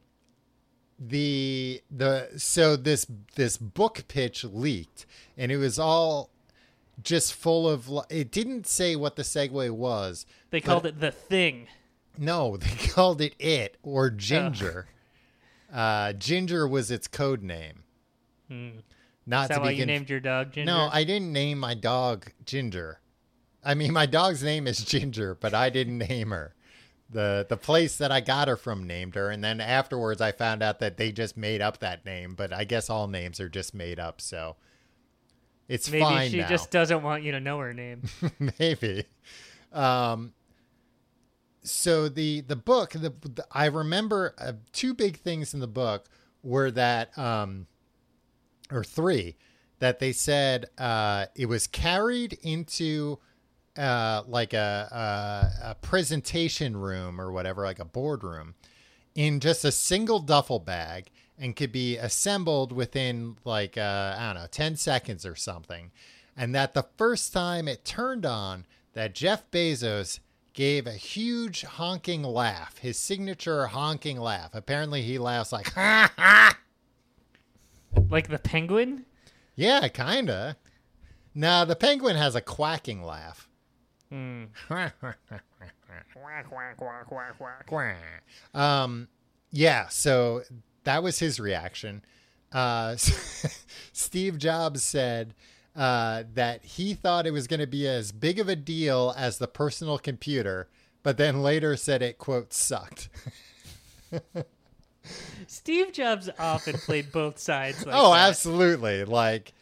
[0.98, 3.06] the the so this
[3.36, 5.06] this book pitch leaked,
[5.36, 6.30] and it was all
[7.02, 7.88] just full of.
[8.10, 10.26] It didn't say what the Segway was.
[10.50, 11.68] They called it the thing.
[12.16, 14.88] No, they called it it or Ginger.
[15.72, 17.84] Uh, Ginger was its code name.
[19.28, 19.42] Not.
[19.44, 20.72] Is that to why be you conf- named your dog Ginger?
[20.72, 23.00] No, I didn't name my dog Ginger.
[23.62, 26.54] I mean, my dog's name is Ginger, but I didn't name her.
[27.10, 30.62] the The place that I got her from named her, and then afterwards I found
[30.62, 32.34] out that they just made up that name.
[32.34, 34.56] But I guess all names are just made up, so
[35.68, 36.48] it's Maybe fine she now.
[36.48, 38.04] just doesn't want you to know her name.
[38.58, 39.04] maybe
[39.70, 40.32] um
[41.62, 46.06] so the the book the, the i remember uh, two big things in the book
[46.42, 47.66] were that um
[48.70, 49.36] or three
[49.78, 53.18] that they said uh it was carried into
[53.76, 54.88] uh like a
[55.62, 58.54] a, a presentation room or whatever like a boardroom
[59.14, 64.42] in just a single duffel bag and could be assembled within like uh, I don't
[64.42, 65.90] know 10 seconds or something.
[66.36, 70.20] And that the first time it turned on, that Jeff Bezos
[70.52, 74.50] gave a huge honking laugh, his signature honking laugh.
[74.54, 76.58] Apparently, he laughs like ha ha.
[78.08, 79.04] Like the penguin?
[79.54, 80.56] Yeah, kinda.
[81.34, 83.48] Now the penguin has a quacking laugh.
[84.10, 84.44] Hmm.
[88.54, 89.08] um,
[89.50, 89.88] yeah.
[89.88, 90.42] So
[90.84, 92.02] that was his reaction.
[92.52, 92.96] uh,
[93.92, 95.34] Steve Jobs said
[95.76, 99.38] uh, that he thought it was going to be as big of a deal as
[99.38, 100.68] the personal computer,
[101.02, 103.08] but then later said it quote sucked.
[105.46, 107.84] Steve Jobs often played both sides.
[107.84, 108.28] Like oh, that.
[108.28, 109.04] absolutely.
[109.04, 109.52] Like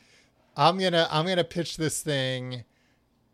[0.57, 2.65] I'm gonna I'm gonna pitch this thing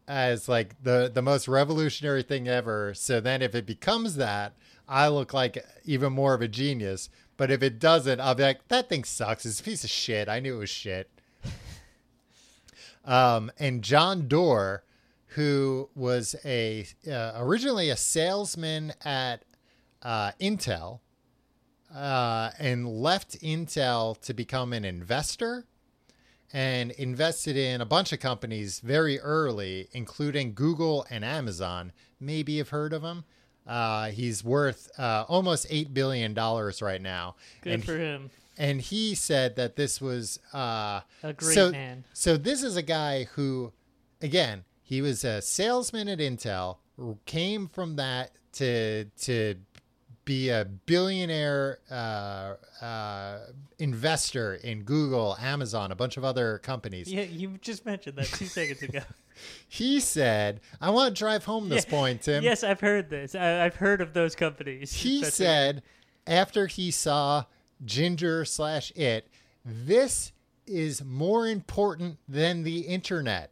[0.09, 2.95] as like the the most revolutionary thing ever.
[2.95, 4.55] So then if it becomes that,
[4.89, 7.09] I look like even more of a genius.
[7.37, 9.47] But if it doesn't, I'll be like, that thing sucks.
[9.47, 10.29] It's a piece of shit.
[10.29, 11.11] I knew it was shit.
[13.05, 14.85] um, and John Doerr,
[15.29, 19.45] who was a uh, originally a salesman at
[20.03, 21.01] uh, Intel,
[21.95, 25.67] uh, and left Intel to become an investor
[26.53, 31.93] and invested in a bunch of companies very early, including Google and Amazon.
[32.21, 33.25] Maybe you've heard of him.
[33.67, 37.37] Uh, he's worth uh, almost $8 billion right now.
[37.63, 38.31] Good and for him.
[38.59, 42.05] and he said that this was uh, A great so, man.
[42.13, 43.73] So this is a guy who,
[44.21, 46.79] again, he was a salesman at Intel,
[47.25, 49.55] came from that to to
[50.25, 52.55] be a billionaire uh,
[52.85, 53.39] uh,
[53.79, 57.13] investor in Google, Amazon, a bunch of other companies.
[57.13, 59.01] Yeah, you just mentioned that two seconds ago.
[59.67, 61.91] He said, "I want to drive home this Yeah.
[61.91, 63.35] point, Tim." Yes, I've heard this.
[63.35, 64.93] I, I've heard of those companies.
[64.93, 65.83] he That's said
[66.27, 67.47] after he saw
[67.83, 69.27] Ginger slash It,
[69.65, 70.33] this
[70.67, 73.52] is more important than the internet.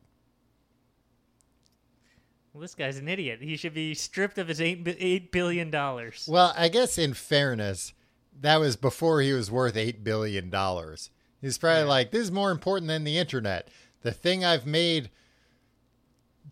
[2.53, 3.41] Well, this guy's an idiot.
[3.41, 6.27] He should be stripped of his eight eight billion dollars.
[6.29, 7.93] Well, I guess in fairness,
[8.41, 11.11] that was before he was worth eight billion dollars.
[11.41, 13.69] He's probably like, "This is more important than the internet,
[14.03, 15.11] the thing I've made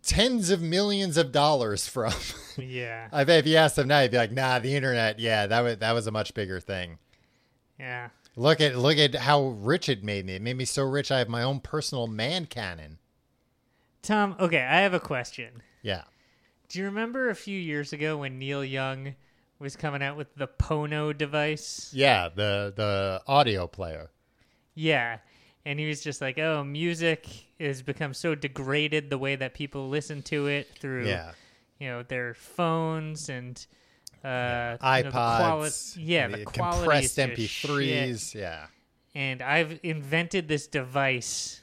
[0.03, 2.13] tens of millions of dollars from."
[2.61, 5.47] Yeah, I bet if you asked him now, he'd be like, "Nah, the internet, yeah,
[5.47, 6.99] that was that was a much bigger thing."
[7.79, 8.09] yeah.
[8.35, 10.35] Look at look at how rich it made me.
[10.35, 12.99] It made me so rich I have my own personal man cannon.
[14.03, 15.63] Tom, okay, I have a question.
[15.83, 16.03] Yeah.
[16.69, 19.15] Do you remember a few years ago when Neil Young
[19.59, 21.91] was coming out with the Pono device?
[21.95, 24.11] Yeah, the the audio player.
[24.75, 25.19] Yeah.
[25.65, 27.27] And he was just like, oh, music
[27.61, 31.33] has become so degraded the way that people listen to it through, Yeah.
[31.79, 33.67] you know, their phones and
[34.25, 35.95] uh, you know, iPods.
[35.95, 37.65] the quali- yeah, the, quality is compressed just.
[37.65, 38.35] MP3s.
[38.35, 38.67] Yeah.
[39.15, 41.61] And I've invented this device.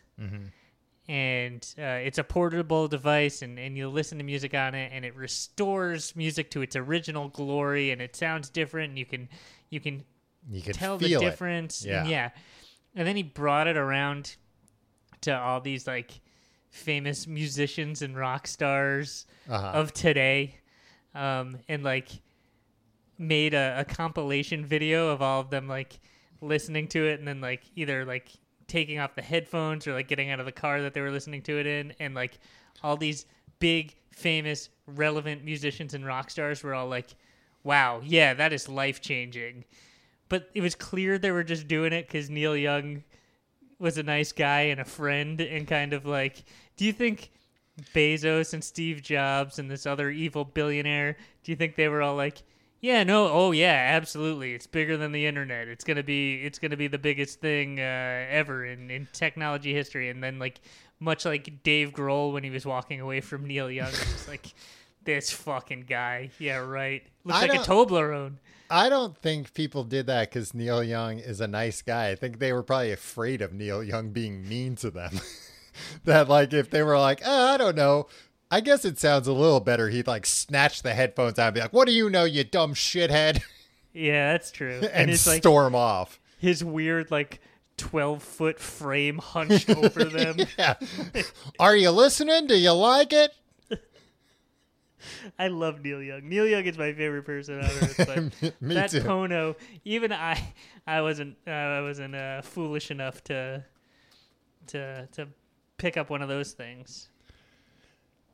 [1.08, 5.06] And uh, it's a portable device, and, and you listen to music on it, and
[5.06, 8.90] it restores music to its original glory, and it sounds different.
[8.90, 9.30] And you can
[9.70, 10.04] you can
[10.50, 11.86] You can tell the difference.
[11.86, 12.02] Yeah.
[12.02, 12.30] And yeah.
[12.96, 14.36] And then he brought it around
[15.22, 16.22] to all these like
[16.72, 19.68] famous musicians and rock stars Uh-huh.
[19.80, 20.56] of today.
[21.14, 22.10] Um, and like
[23.18, 26.00] made a, a compilation video of all of them like
[26.42, 28.28] listening to it and then like either like
[28.68, 31.42] taking off the headphones or like getting out of the car that they were listening
[31.42, 32.40] to it in and like
[32.84, 33.26] all these
[33.60, 37.16] big famous relevant musicians and rock stars were all like
[37.64, 39.64] wow yeah that is life changing
[40.30, 43.04] but it was clear they were just doing it because neil young
[43.80, 46.44] was a nice guy and a friend and kind of like
[46.78, 47.32] do you think
[47.94, 52.16] bezos and steve jobs and this other evil billionaire do you think they were all
[52.16, 52.42] like
[52.86, 56.78] yeah no oh yeah absolutely it's bigger than the internet it's gonna be it's gonna
[56.78, 60.62] be the biggest thing uh, ever in, in technology history and then like
[61.00, 64.54] much like dave grohl when he was walking away from neil young was like
[65.04, 68.36] this fucking guy yeah right looks I like a toblerone
[68.68, 72.10] I don't think people did that because Neil Young is a nice guy.
[72.10, 75.22] I think they were probably afraid of Neil Young being mean to them.
[76.06, 78.08] that like if they were like, oh, I don't know.
[78.56, 79.90] I guess it sounds a little better.
[79.90, 82.74] He'd like snatch the headphones out and be like, "What do you know, you dumb
[82.74, 83.42] shithead?"
[83.92, 86.20] yeah that's true and, and it's like storm off.
[86.38, 87.40] his weird like
[87.78, 90.76] 12 foot frame hunched over them Yeah.
[91.60, 92.48] Are you listening?
[92.48, 93.32] Do you like it?
[95.40, 96.28] I love Neil Young.
[96.30, 97.96] Neil Young is my favorite person on earth.
[97.98, 99.02] But Me that too.
[99.02, 100.54] Pono, even I,
[100.88, 103.64] I wasn't, uh, I wasn't uh, foolish enough to,
[104.68, 105.28] to, to
[105.78, 107.10] pick up one of those things.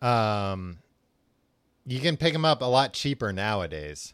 [0.01, 0.79] Um,
[1.85, 4.13] you can pick them up a lot cheaper nowadays.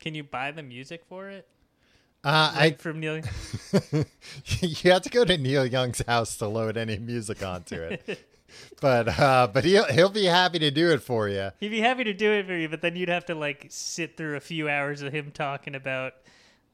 [0.00, 1.46] Can you buy the music for it?
[2.24, 3.20] Uh, Like from Neil.
[4.60, 8.26] You have to go to Neil Young's house to load any music onto it.
[8.80, 11.50] but uh, but he'll he'll be happy to do it for you.
[11.60, 14.16] He'd be happy to do it for you, but then you'd have to like sit
[14.16, 16.14] through a few hours of him talking about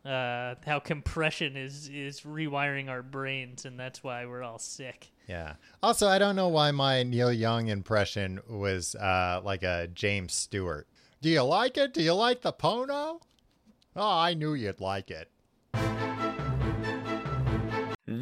[0.04, 5.08] uh, how compression is is rewiring our brains, and that's why we're all sick.
[5.26, 5.54] Yeah.
[5.82, 10.86] Also, I don't know why my Neil Young impression was uh, like a James Stewart.
[11.22, 11.94] Do you like it?
[11.94, 13.20] Do you like the Pono?
[13.96, 15.30] Oh, I knew you'd like it.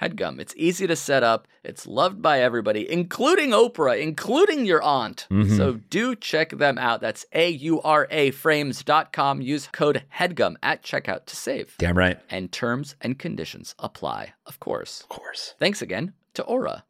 [0.00, 0.38] HEADGUM.
[0.40, 1.48] It's easy to set up.
[1.64, 5.26] It's loved by everybody, including Oprah, including your aunt.
[5.30, 5.56] Mm-hmm.
[5.56, 7.00] So do check them out.
[7.00, 9.40] That's A U R A frames.com.
[9.40, 11.74] Use code HEADGUM at checkout to save.
[11.78, 12.18] Damn right.
[12.30, 15.02] And terms and conditions apply, of course.
[15.02, 15.54] Of course.
[15.58, 16.84] Thanks again to Aura.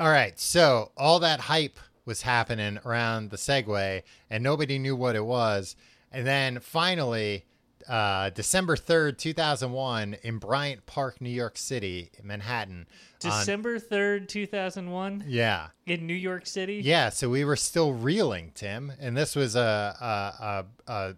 [0.00, 5.14] All right, so all that hype was happening around the Segway, and nobody knew what
[5.14, 5.76] it was.
[6.10, 7.44] And then finally,
[7.88, 12.86] uh, December third, two thousand one, in Bryant Park, New York City, Manhattan.
[13.24, 16.82] on- December 3rd, 2001 yeah, in New York City.
[16.84, 17.08] yeah.
[17.08, 21.14] So we were still reeling, Tim, and this was a a, a, a,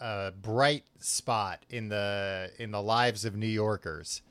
[0.00, 4.22] a bright spot in the in the lives of New Yorkers.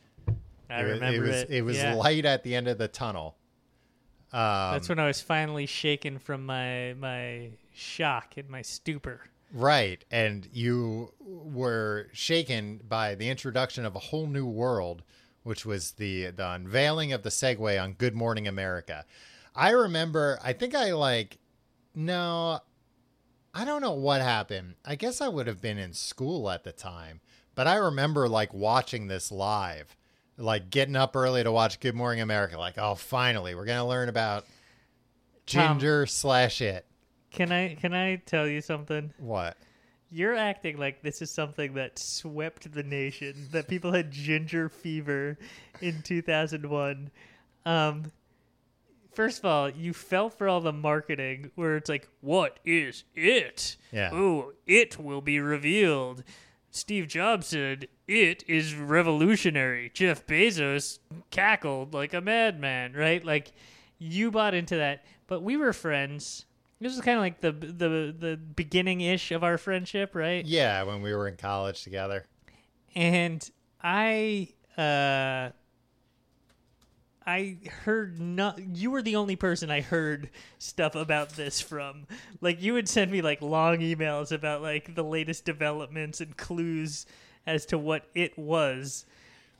[0.69, 1.49] I it, remember it was it.
[1.49, 1.93] it was yeah.
[1.95, 3.35] light at the end of the tunnel.
[4.33, 9.21] Um, That's when I was finally shaken from my my shock and my stupor.
[9.53, 10.03] Right.
[10.11, 15.03] And you were shaken by the introduction of a whole new world,
[15.43, 19.05] which was the the unveiling of the Segway on Good Morning America.
[19.55, 21.37] I remember I think I like
[21.95, 22.59] no
[23.53, 24.75] I don't know what happened.
[24.85, 27.21] I guess I would have been in school at the time,
[27.55, 29.95] but I remember like watching this live.
[30.39, 34.07] Like getting up early to watch Good Morning America, like, oh finally, we're gonna learn
[34.07, 34.45] about
[35.47, 35.79] Tom.
[35.79, 36.85] Ginger slash it.
[37.31, 39.13] Can I can I tell you something?
[39.17, 39.57] What?
[40.09, 43.49] You're acting like this is something that swept the nation.
[43.51, 45.37] That people had ginger fever
[45.81, 47.11] in 2001.
[47.65, 48.11] Um,
[49.13, 53.75] first of all, you fell for all the marketing where it's like, "What is it?
[53.91, 54.11] Yeah.
[54.13, 56.23] Oh, it will be revealed."
[56.71, 60.99] Steve Jobs said, "It is revolutionary." Jeff Bezos
[61.31, 62.93] cackled like a madman.
[62.93, 63.23] Right?
[63.23, 63.51] Like,
[63.99, 66.45] you bought into that, but we were friends.
[66.79, 70.45] This was kind of like the the the beginning ish of our friendship, right?
[70.45, 72.25] Yeah, when we were in college together.
[72.95, 73.49] and
[73.81, 75.49] I uh
[77.25, 82.07] I heard not you were the only person I heard stuff about this from.
[82.41, 87.05] Like you would send me like long emails about like the latest developments and clues
[87.45, 89.05] as to what it was.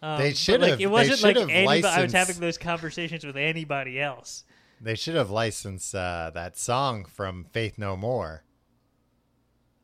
[0.02, 3.26] Um, They but, should like have- it wasn't like anybody I was having those conversations
[3.26, 4.44] with anybody else.
[4.80, 8.44] They should have licensed uh, that song from Faith No More.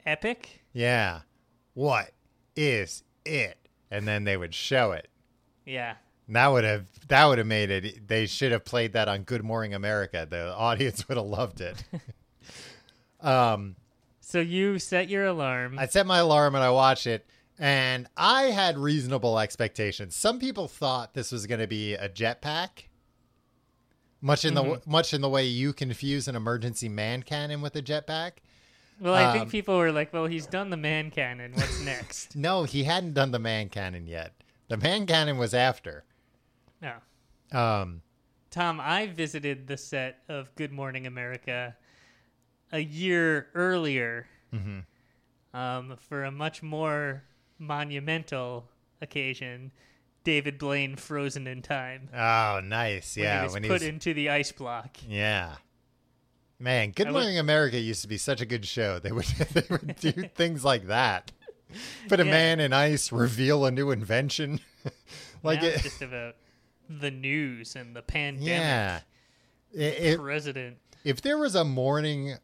[0.06, 0.62] Epic?
[0.74, 1.22] Yeah.
[1.74, 2.12] What
[2.56, 3.58] is it?
[3.90, 5.08] And then they would show it.
[5.66, 5.96] Yeah.
[6.28, 8.08] And that would have that would have made it.
[8.08, 10.28] They should have played that on Good Morning America.
[10.30, 11.84] The audience would have loved it.
[13.22, 13.76] um,
[14.20, 15.78] So you set your alarm.
[15.80, 17.26] I set my alarm and I watched it,
[17.60, 20.16] and I had reasonable expectations.
[20.16, 22.86] Some people thought this was going to be a jetpack,
[24.24, 27.82] much in the much in the way you confuse an emergency man cannon with a
[27.82, 28.32] jetpack.
[29.00, 31.52] well, I um, think people were like, "Well, he's done the man cannon.
[31.54, 34.34] What's next?" No, he hadn't done the man cannon yet.
[34.70, 36.06] The man cannon was after.
[36.82, 36.94] no.
[37.52, 38.02] Um,
[38.50, 41.76] Tom, I visited the set of Good Morning America
[42.72, 44.28] a year earlier
[45.54, 47.24] um, for a much more
[47.60, 48.70] monumental
[49.02, 49.72] occasion.
[50.24, 52.10] David Blaine frozen in time.
[52.14, 53.16] oh, nice.
[53.16, 53.84] When Yeah, he was when put he was.
[53.84, 54.98] into the ice block.
[55.08, 55.56] Yeah.
[56.60, 59.00] Man, Good I would- Morning America used to be such a good show.
[59.00, 61.32] They would they would do things like that.
[62.08, 62.32] Put a Yeah.
[62.32, 64.60] man in ice, reveal a new invention.
[65.44, 66.36] like now it, it's just about
[66.90, 68.48] the news and the pandemic.
[68.50, 69.00] yeah.
[69.74, 70.78] It- it- President.
[71.04, 72.36] if there was a morning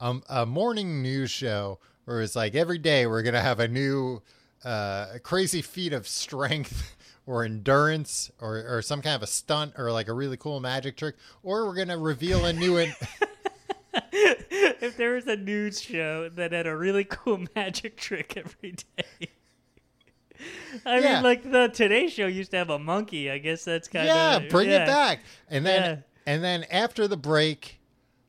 [0.00, 4.20] um, a morning news show where it's like every day we're gonna have a new
[4.64, 6.94] uh, crazy feat of strength
[7.26, 10.96] or endurance or, or some kind of a stunt or like a really cool magic
[10.96, 12.78] trick, or we're gonna reveal a new.
[12.78, 12.94] In-
[14.12, 19.28] if there was a news show that had a really cool magic trick every day.
[20.84, 21.14] I Yeah.
[21.14, 23.30] mean, like the Today Show used to have a monkey.
[23.30, 25.20] I guess that's kind of yeah, bring it back.
[25.48, 26.32] And then Yeah.
[26.32, 27.80] and then after the break,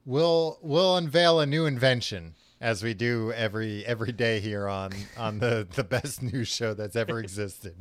[0.06, 5.39] we'll we'll unveil a new invention as we do every every day here on on
[5.39, 7.76] the the best news show that's ever existed.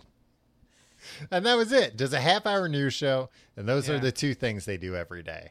[1.30, 1.96] And that was it.
[1.96, 5.22] Just a half hour news show, and those are the two things they do every
[5.22, 5.50] day.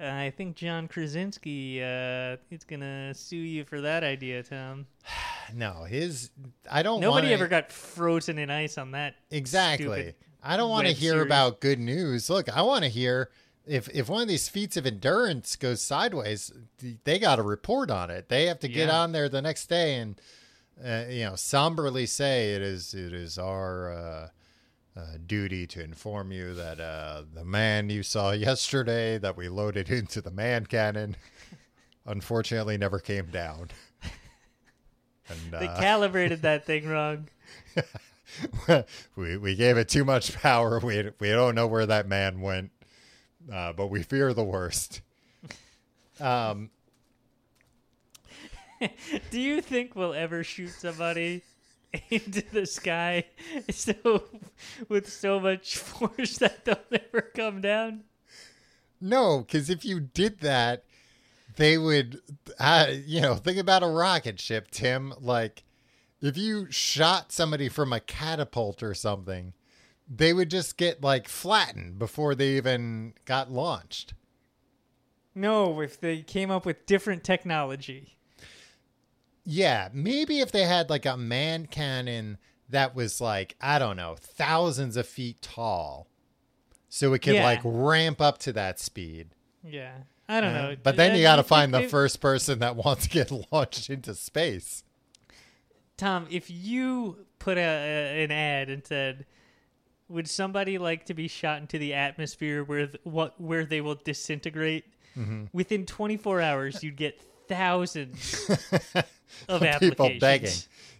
[0.00, 4.86] I think John Krasinski uh, is gonna sue you for that idea, Tom.
[5.54, 6.30] No, his
[6.70, 9.14] I don't Nobody wanna, ever got frozen in ice on that.
[9.30, 10.12] Exactly.
[10.42, 11.24] I don't want to hear series.
[11.26, 12.28] about good news.
[12.28, 13.30] Look, I want to hear
[13.66, 16.52] if if one of these feats of endurance goes sideways,
[17.04, 18.28] they got to report on it.
[18.28, 19.00] They have to get Yeah.
[19.00, 20.20] on there the next day and
[20.84, 24.28] uh, you know somberly say it is it is our uh,
[24.98, 29.88] uh, duty to inform you that uh, the man you saw yesterday that we loaded
[29.90, 31.16] into the man cannon
[32.06, 33.68] unfortunately never came down.
[35.30, 37.28] And, They uh, calibrated that thing wrong.
[39.14, 40.78] we we gave it too much power.
[40.78, 42.70] We we don't know where that man went,
[43.52, 45.02] uh, but we fear the worst.
[46.18, 46.70] Um,
[49.30, 51.42] Do you think we'll ever shoot somebody
[52.10, 53.24] into the sky
[53.70, 54.24] so
[54.88, 58.04] with so much force that they'll never come down?
[59.00, 60.84] no, because if you did that,
[61.56, 62.20] they would,
[62.58, 65.12] uh, you know, think about a rocket ship, Tim.
[65.20, 65.64] Like,
[66.20, 69.54] if you shot somebody from a catapult or something,
[70.08, 74.14] they would just get like flattened before they even got launched.
[75.34, 78.17] No, if they came up with different technology.
[79.50, 82.36] Yeah, maybe if they had like a man cannon
[82.68, 86.06] that was like, I don't know, thousands of feet tall.
[86.90, 87.44] So it could Yeah.
[87.44, 89.28] like ramp up to that speed.
[89.64, 89.94] Yeah.
[90.28, 90.76] I don't know.
[90.82, 94.14] But then you got to find the first person that wants to get launched into
[94.14, 94.84] space.
[95.96, 99.24] Tom, if you put a, a, an ad and said,
[100.08, 103.94] "Would somebody like to be shot into the atmosphere where th- what where they will
[103.94, 104.84] disintegrate?"
[105.16, 105.44] Mm-hmm.
[105.54, 108.50] Within 24 hours, you'd get thousands
[109.48, 110.50] of People begging.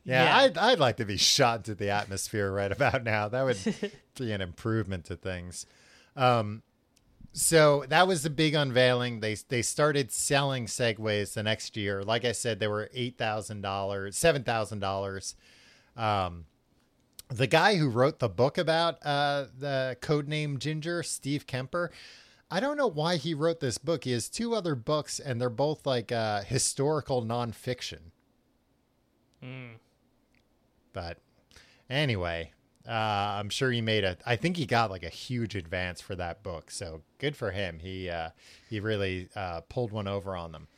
[0.05, 0.37] Yeah, Yeah.
[0.39, 3.29] I'd, I'd like to be shot into the atmosphere right about now.
[3.29, 5.67] That would be an improvement to things.
[6.17, 6.63] Um,
[7.33, 9.21] so that was the big unveiling.
[9.21, 12.03] They they started selling segways the next year.
[12.03, 15.35] Like I said, they were eight thousand dollars, seven thousand dollars.
[15.97, 16.47] Um,
[17.29, 21.91] the guy who wrote the book about uh, the codename Ginger, Steve Kemper.
[22.51, 24.05] I don't know why he wrote this book.
[24.05, 28.11] He has two other books, and they're both like uh, historical nonfiction.
[30.93, 31.19] But
[31.89, 32.53] anyway,
[32.89, 34.17] uh, I'm sure he made a.
[34.27, 36.71] I think he got like a huge advance for that book.
[36.71, 37.79] So good for him.
[37.79, 38.31] He uh,
[38.69, 40.69] he really uh, pulled one over on them.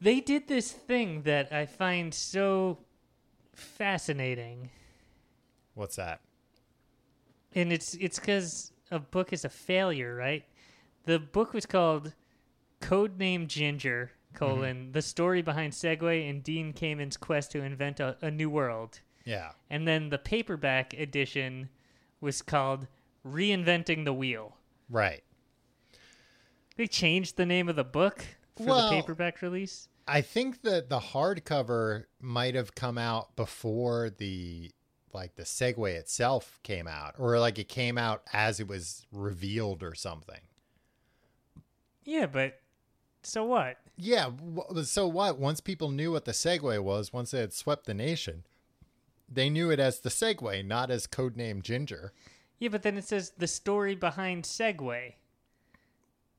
[0.00, 2.78] They did this thing that I find so
[3.54, 4.70] fascinating,
[5.74, 6.20] What's that?
[7.54, 10.44] and it's it's because a book is a failure, right?
[11.04, 12.14] The book was called
[12.80, 14.92] Codename Ginger: colon mm-hmm.
[14.92, 19.00] The Story Behind Segway and Dean Kamen's Quest to Invent a, a New World.
[19.24, 19.50] Yeah.
[19.68, 21.68] And then the paperback edition
[22.20, 22.86] was called
[23.26, 24.56] Reinventing the Wheel.
[24.88, 25.22] Right.
[26.76, 28.24] They changed the name of the book
[28.56, 29.88] for Well- the paperback release.
[30.08, 34.72] I think that the hardcover might have come out before the
[35.12, 39.82] like the Segway itself came out, or like it came out as it was revealed
[39.82, 40.40] or something.
[42.04, 42.60] Yeah, but
[43.22, 43.76] so what?
[43.96, 44.30] Yeah.
[44.84, 45.38] So what?
[45.38, 48.44] Once people knew what the Segway was, once it had swept the nation,
[49.28, 52.12] they knew it as the Segway, not as codename Ginger.
[52.58, 55.14] Yeah, but then it says the story behind Segway.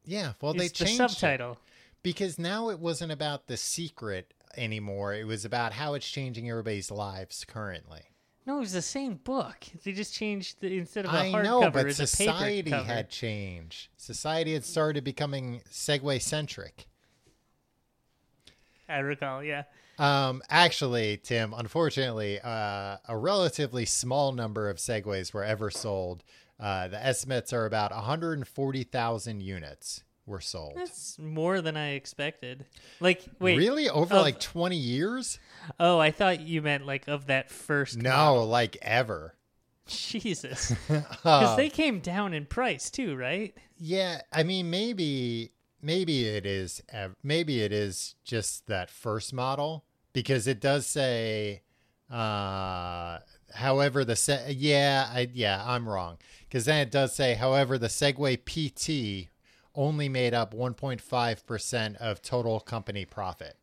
[0.06, 0.34] Yeah.
[0.42, 1.10] Well, they the changed it.
[1.10, 1.58] subtitle.
[2.04, 5.14] because now it wasn't about the secret anymore.
[5.14, 8.02] It was about how it's changing everybody's lives currently.
[8.46, 9.66] No, it was the same book.
[9.84, 12.78] They just changed the, instead of a I hardcover, know, but it's a society paper
[12.78, 12.94] cover.
[12.94, 13.90] had changed.
[13.98, 16.88] Society had started becoming Segway centric.
[18.90, 19.64] I recall, yeah.
[20.00, 26.24] Um, actually, Tim, unfortunately, uh, a relatively small number of Segways were ever sold.
[26.60, 30.74] Uh, the estimates are about 140,000 units were sold.
[30.76, 32.66] That's more than I expected.
[33.00, 33.90] Like, wait, really?
[33.90, 35.40] Over of- like 20 years?
[35.80, 37.98] Oh, I thought you meant like of that first.
[37.98, 38.48] No, model.
[38.48, 39.36] like ever.
[39.88, 43.54] Jesus, Uh, because they came down in price too, right?
[43.78, 45.52] Yeah, I mean maybe
[45.82, 46.82] maybe it is
[47.24, 49.84] maybe it is just that first model
[50.14, 51.64] because it does say
[52.10, 53.20] uh
[53.54, 56.18] however the se- yeah I yeah I'm wrong
[56.52, 59.30] cuz then it does say however the Segway PT
[59.74, 63.58] only made up 1.5% of total company profit.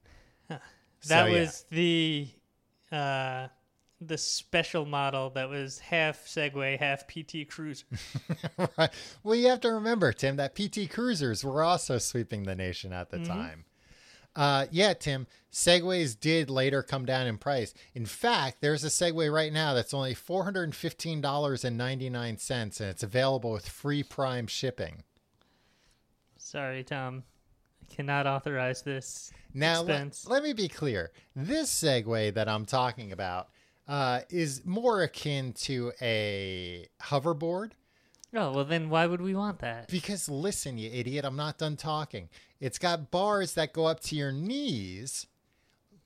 [1.06, 1.40] That So, yeah.
[1.40, 2.28] was the
[2.90, 3.48] uh,
[4.00, 7.86] the special model that was half Segway, half PT Cruiser.
[8.78, 8.90] right.
[9.22, 13.10] Well, you have to remember, Tim, that PT Cruisers were also sweeping the nation at
[13.10, 13.64] the time.
[14.36, 17.74] Uh, yeah, Tim, Segways did later come down in price.
[17.92, 24.04] In fact, there's a Segway right now that's only $415.99, and it's available with free
[24.04, 25.02] Prime shipping.
[26.36, 27.24] Sorry, Tom.
[27.90, 31.10] Cannot authorize this Now, let, let me be clear.
[31.34, 33.48] This Segway that I'm talking about
[33.88, 37.72] uh, is more akin to a hoverboard.
[38.34, 39.88] oh, well, then why would we want that?
[39.88, 42.28] Because listen, you idiot, I'm not done talking.
[42.60, 45.26] It's got bars that go up to your knees,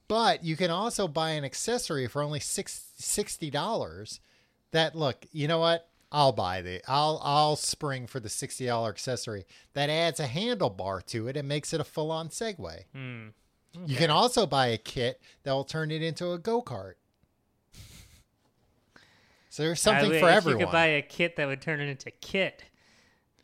[0.07, 4.21] but you can also buy an accessory for only six, $60.
[4.71, 5.89] That look, you know what?
[6.13, 11.27] I'll buy the I'll I'll spring for the $60 accessory that adds a handlebar to
[11.27, 12.85] it and makes it a full-on Segway.
[12.95, 13.29] Hmm.
[13.87, 16.95] You can also buy a kit that will turn it into a go-kart.
[19.49, 20.61] So there's something I for wish everyone.
[20.61, 22.65] You could buy a kit that would turn it into a kit.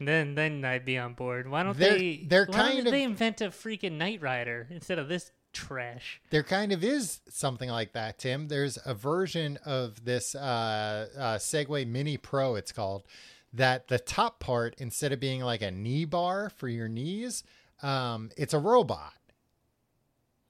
[0.01, 1.49] Then, then I'd be on board.
[1.49, 2.25] Why don't They're- they?
[2.27, 6.21] they're why kind don't of- they invent a freaking Knight Rider instead of this trash?
[6.31, 8.49] There kind of is something like that, Tim.
[8.49, 13.05] There's a version of this uh, uh, Segway Mini Pro, it's called,
[13.53, 17.43] that the top part, instead of being like a knee bar for your knees,
[17.83, 19.15] um, it's a robot.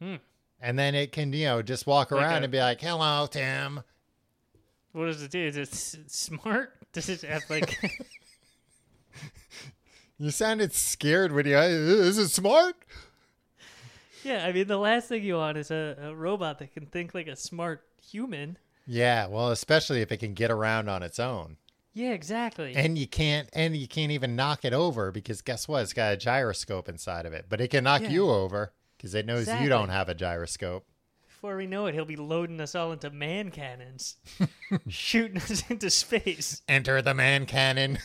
[0.00, 0.16] Hmm.
[0.60, 3.26] And then it can, you know, just walk Like around a- and be like, hello,
[3.30, 3.80] Tim.
[4.92, 5.38] What does it do?
[5.44, 6.72] Is it s- smart?
[6.92, 7.78] Does it have like?
[10.20, 12.74] You sounded scared when you, is it smart?
[14.28, 17.14] Yeah, I mean, the last thing you want is a, a robot that can think
[17.14, 18.58] like a smart human.
[18.86, 21.56] Yeah, well, especially if it can get around on its own.
[21.94, 22.74] Yeah, exactly.
[22.76, 25.82] And you can't and you can't even knock it over because guess what?
[25.82, 27.46] It's got a gyroscope inside of it.
[27.48, 28.10] But it can knock Yeah.
[28.10, 30.86] you over because it knows you don't have a gyroscope.
[31.26, 34.16] Before we know it, he'll be loading us all into man cannons,
[34.88, 36.62] shooting us into space.
[36.68, 37.98] Enter the man cannon.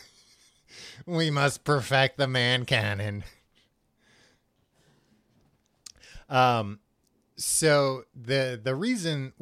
[1.06, 3.24] we must perfect the man cannon.
[6.28, 6.78] Um
[7.36, 9.32] so the the reason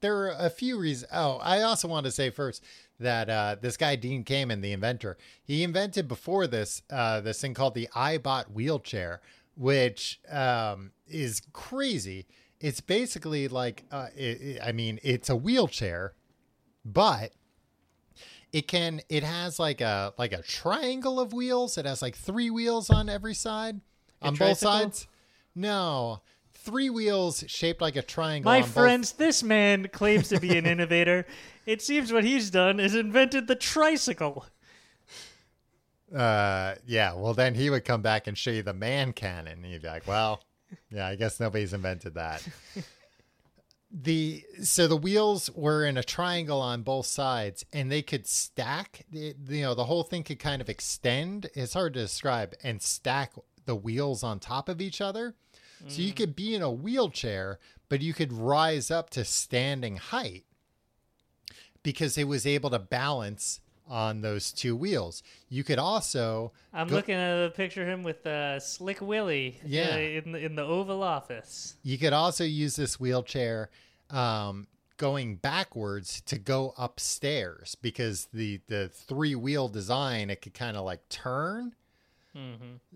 [0.00, 2.64] there are a few reasons oh i also want to say first
[2.98, 7.52] that uh, this guy dean kamen the inventor he invented before this uh, this thing
[7.52, 9.20] called the ibot wheelchair
[9.56, 12.26] which um, is crazy.
[12.60, 16.14] It's basically like uh, it, it- i mean it's a wheelchair
[16.86, 17.32] but
[18.52, 21.76] it can it has like a like a triangle of wheels.
[21.76, 23.80] It has like three wheels on every side
[24.22, 25.06] on both sides
[25.58, 26.20] no.
[26.54, 30.56] Three wheels shaped like a triangle My on both- friends, this man claims to be
[30.58, 31.26] an innovator.
[31.66, 34.46] It seems what he's done is invented the tricycle.
[36.16, 39.62] uh yeah well then he would come back and show you the man cannon.
[39.62, 40.42] And you'd be like well
[40.90, 42.46] yeah i guess nobody's invented that.
[43.90, 49.06] The so the wheels were in a triangle on both sides and they could stack
[49.12, 51.48] it, you know the whole thing could kind of extend.
[51.54, 53.32] It's hard to describe and stack
[53.64, 55.34] the wheels on top of each other
[55.86, 57.58] so you could be in a wheelchair
[57.88, 60.44] but you could rise up to standing height
[61.82, 63.60] because it was able to balance
[63.90, 68.02] on those two wheels you could also I'm go- looking at a picture of him
[68.02, 69.96] with uh, Slick Willie Yeah.
[69.96, 71.76] in, the, in the Oval Office.
[71.82, 73.70] You could also use this wheelchair
[74.10, 74.66] um,
[74.98, 80.84] going backwards to go upstairs because the the three wheel design it could kind of
[80.84, 81.74] like turn.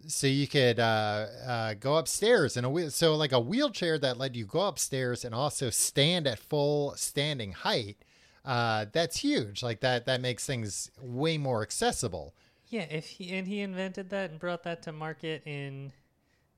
[0.06, 2.90] So you could uh, uh, go upstairs in a wheel.
[2.90, 7.52] So like a wheelchair that let you go upstairs and also stand at full standing
[7.52, 7.98] height.
[8.44, 9.62] Uh, that's huge.
[9.62, 12.34] Like that that makes things way more accessible.
[12.68, 15.92] Yeah, if he and he invented that and brought that to market in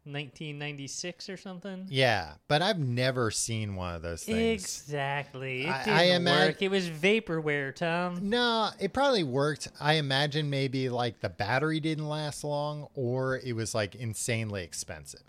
[0.04, 1.86] 1996 or something.
[1.88, 4.62] Yeah, but I've never seen one of those things.
[4.62, 5.64] Exactly.
[5.66, 6.62] It I- didn't I imag- work.
[6.62, 8.28] It was vaporware, Tom.
[8.28, 9.68] No, it probably worked.
[9.80, 15.22] I imagine maybe like the battery didn't last long or it was like insanely expensive.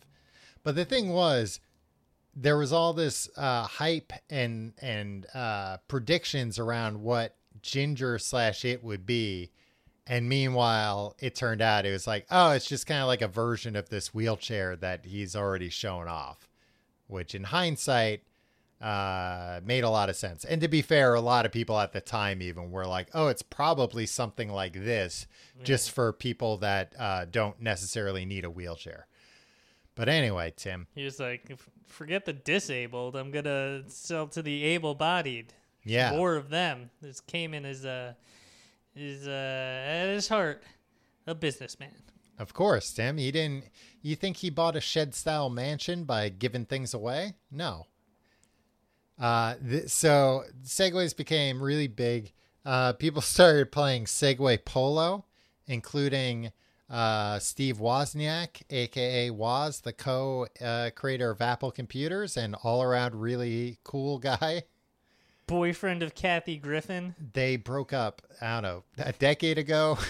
[0.64, 1.60] But the thing was,
[2.36, 8.84] there was all this uh, hype and and uh, predictions around what Ginger slash it
[8.84, 9.52] would be.
[10.08, 13.28] And meanwhile, it turned out it was like, oh, it's just kind of like a
[13.28, 16.48] version of this wheelchair that he's already shown off,
[17.08, 18.22] which in hindsight
[18.80, 20.46] uh, made a lot of sense.
[20.46, 23.30] And to be fair, a lot of people at the time even were like, oh,
[23.30, 25.26] it's probably something like this,
[25.64, 29.08] just for people that uh, don't necessarily need a wheelchair.
[29.96, 30.86] But anyway, Tim.
[30.94, 33.16] He was like, forget the disabled.
[33.16, 35.54] I'm gonna sell to the able-bodied.
[35.84, 36.12] Yeah.
[36.12, 36.92] More of them.
[37.02, 38.18] This came in as a,
[38.96, 40.64] is uh, at his heart,
[41.28, 41.92] a businessman.
[42.38, 43.18] Of course, Tim.
[43.18, 43.66] He didn't.
[44.02, 47.34] You think he bought a shed style mansion by giving things away?
[47.52, 47.88] No.
[49.18, 52.34] Uh, th- so segways became really big.
[52.66, 55.26] Uh, people started playing Segway Polo,
[55.68, 56.52] including
[56.90, 64.64] uh, Steve Wozniak, aka Woz, the co-creator of Apple Computers, and all-around really cool guy.
[65.48, 67.16] Boyfriend of Kathy Griffin.
[67.34, 68.22] They broke up.
[68.42, 69.98] I don't know a decade ago.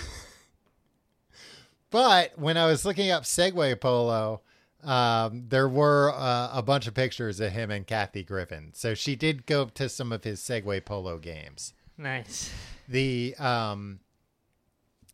[1.95, 4.41] But when I was looking up Segway Polo,
[4.83, 8.71] um, there were uh, a bunch of pictures of him and Kathy Griffin.
[8.73, 11.73] So she did go to some of his Segway Polo games.
[11.97, 12.51] Nice.
[12.89, 14.01] The um,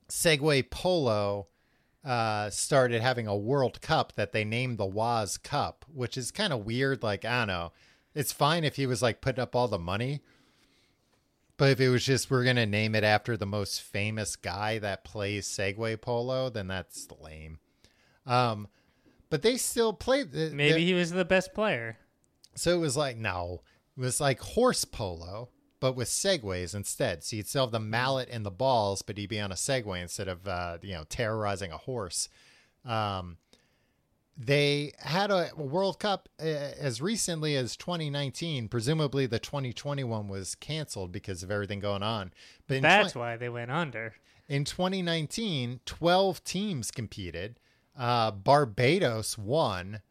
[0.09, 1.49] Segway Polo
[2.03, 6.51] uh, started having a World Cup that they named the Woz Cup, which is kind
[6.51, 7.03] of weird.
[7.03, 7.71] Like, I don't know.
[8.13, 10.21] It's fine if he was like putting up all the money.
[11.57, 15.03] But if it was just we're gonna name it after the most famous guy that
[15.03, 17.59] plays Segway Polo, then that's lame.
[18.25, 18.67] Um,
[19.29, 20.31] but they still played.
[20.31, 21.97] The, Maybe the- he was the best player.
[22.55, 23.61] so it was like no,
[23.95, 25.49] it was like horse polo,
[25.79, 27.23] but with segways instead.
[27.23, 30.01] So you'd still have the mallet and the balls, but he'd be on a segway
[30.01, 32.27] instead of uh, you know terrorizing a horse.
[32.85, 33.37] Um,
[34.45, 38.67] they had a World Cup uh, as recently as 2019.
[38.69, 42.33] Presumably, the 2021 was canceled because of everything going on.
[42.67, 44.13] But That's why they went under.
[44.47, 47.59] in 2019, 12 teams competed.
[47.97, 50.01] Uh, Barbados won.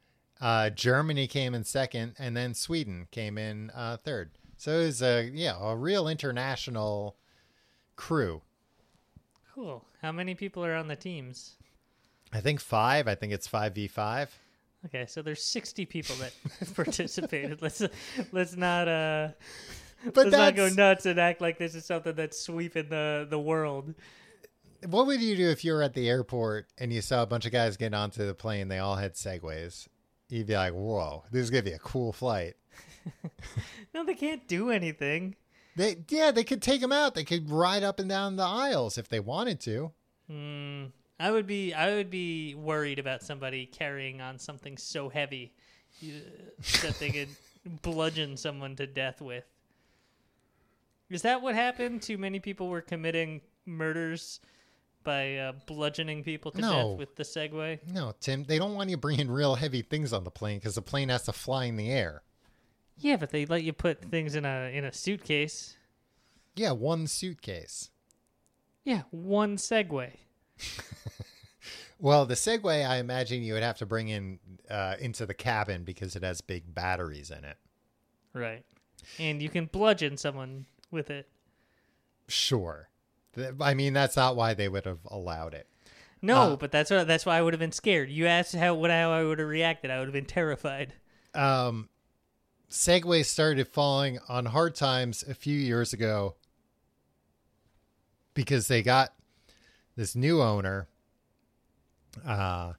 [0.41, 4.31] Uh, Germany came in second, and then Sweden came in uh, third.
[4.57, 7.17] So it was a yeah a real international
[7.97, 8.43] crew.
[9.55, 9.85] Cool.
[10.03, 11.57] How many people are on the teams?
[12.33, 13.09] I think five.
[13.09, 14.37] I think it's five v five.
[14.87, 16.33] Okay, so there's 60 people that
[16.75, 17.61] participated.
[17.63, 17.83] Let's
[18.33, 19.29] let's not uh
[20.05, 23.39] But let's not go nuts and act like this is something that's sweeping the the
[23.39, 23.95] world.
[24.87, 27.45] What would you do if you were at the airport and you saw a bunch
[27.45, 28.69] of guys getting onto the plane?
[28.69, 29.89] They all had segways.
[30.31, 32.55] You'd be like, "Whoa, this is gonna be a cool flight."
[33.93, 35.35] No, they can't do anything.
[35.75, 37.15] They yeah, they could take them out.
[37.15, 39.91] They could ride up and down the aisles if they wanted to.
[40.29, 40.85] Hmm.
[41.21, 45.53] I would be I would be worried about somebody carrying on something so heavy
[46.03, 46.07] uh,
[46.83, 47.29] that they could
[47.83, 49.45] bludgeon someone to death with.
[51.11, 52.03] Is that what happened?
[52.03, 54.41] Too many people were committing murders
[55.03, 56.73] by uh, bludgeoning people to No.
[56.91, 57.81] death with the Segway.
[57.93, 60.83] No, Tim, they don't want you bringing real heavy things on the plane because the
[60.83, 62.23] plane has to fly in the air.
[62.99, 65.77] Yeah, but they let you put things in a in a suitcase.
[66.55, 67.91] Yeah, one suitcase.
[68.85, 70.13] Yeah, one Segway.
[72.03, 74.39] Well, the Segway, I imagine you would have to bring in
[74.71, 77.59] uh, into the cabin because it has big batteries in it.
[78.33, 78.65] Right.
[79.19, 81.29] And you can bludgeon someone with it.
[82.27, 82.89] Sure.
[83.61, 85.67] I mean, that's not why they would have allowed it.
[86.23, 88.11] No, Uh, but that's what that's why I would have been scared.
[88.11, 89.91] You asked how what how I would have reacted.
[89.91, 90.95] I would have been terrified.
[91.35, 91.91] Um,
[92.71, 96.37] Segway started falling on hard times a few years ago
[98.35, 99.13] because they got
[100.01, 100.89] this new owner.
[102.27, 102.73] Uh,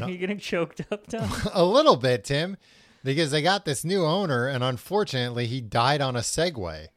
[0.00, 1.30] Are you getting choked up, Tom?
[1.52, 2.56] a little bit, Tim,
[3.04, 6.88] because they got this new owner, and unfortunately, he died on a Segway.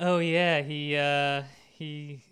[0.00, 2.22] oh yeah, he uh he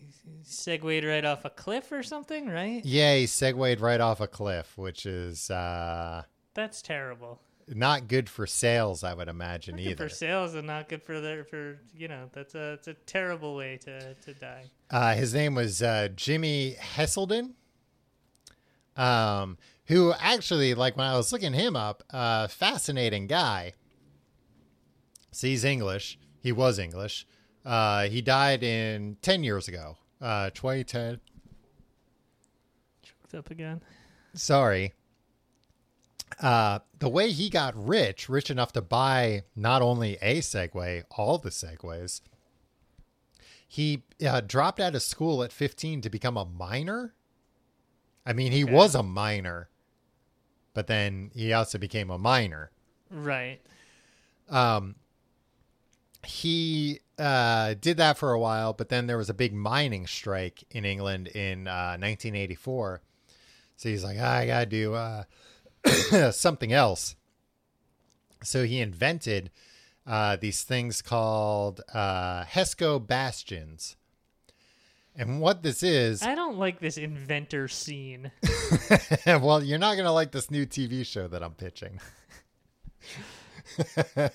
[0.44, 2.82] segued right off a cliff or something, right?
[2.86, 6.22] Yeah, he segued right off a cliff, which is uh,
[6.54, 7.38] That's terrible.
[7.74, 10.08] Not good for sales, I would imagine Not good either.
[10.08, 13.54] for sales and not good for their for you know that's a it's a terrible
[13.56, 14.70] way to to die.
[14.90, 17.52] Uh, his name was uh, Jimi Heselden,
[18.96, 23.72] um, who actually, like when I was looking him up, uh, fascinating guy.
[25.30, 26.18] So he's English.
[26.40, 27.26] He was English.
[27.64, 31.20] Uh, he died in 10 years ago, uh, 2010.
[33.02, 33.82] Choked up again.
[34.34, 34.94] Sorry.
[36.40, 41.38] Uh, the way he got rich, rich enough to buy not only a Segway, all
[41.38, 42.20] the Segways,
[43.66, 47.14] he uh, dropped out of school at 15 to become a miner.
[48.24, 49.68] I mean, he was a miner,
[50.74, 52.70] but then he also became a miner.
[53.10, 53.60] Right.
[54.48, 54.96] Um,
[56.24, 60.64] he uh, did that for a while, but then there was a big mining strike
[60.70, 63.02] in England in uh, 1984.
[63.76, 65.24] So he's like, I gotta do uh,
[66.32, 67.16] something else.
[68.42, 69.50] So he invented
[70.06, 73.96] uh, these things called uh, Hesco bastions.
[75.16, 78.30] And what this is, I don't like this inventor scene.
[79.26, 81.98] well, you're not going to like this new TV show that I'm pitching.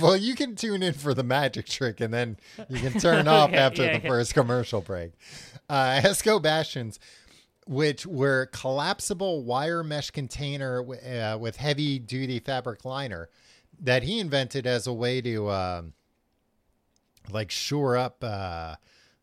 [0.00, 2.36] well, you can tune in for the magic trick and then
[2.68, 4.08] you can turn off Okay, after yeah, the yeah.
[4.08, 5.12] first commercial break.
[5.68, 6.98] Uh, Esco Bastions,
[7.68, 13.28] which were collapsible wire mesh container uh, with heavy duty fabric liner
[13.78, 15.92] that he invented as a way to um,
[17.30, 18.74] like shore up uh,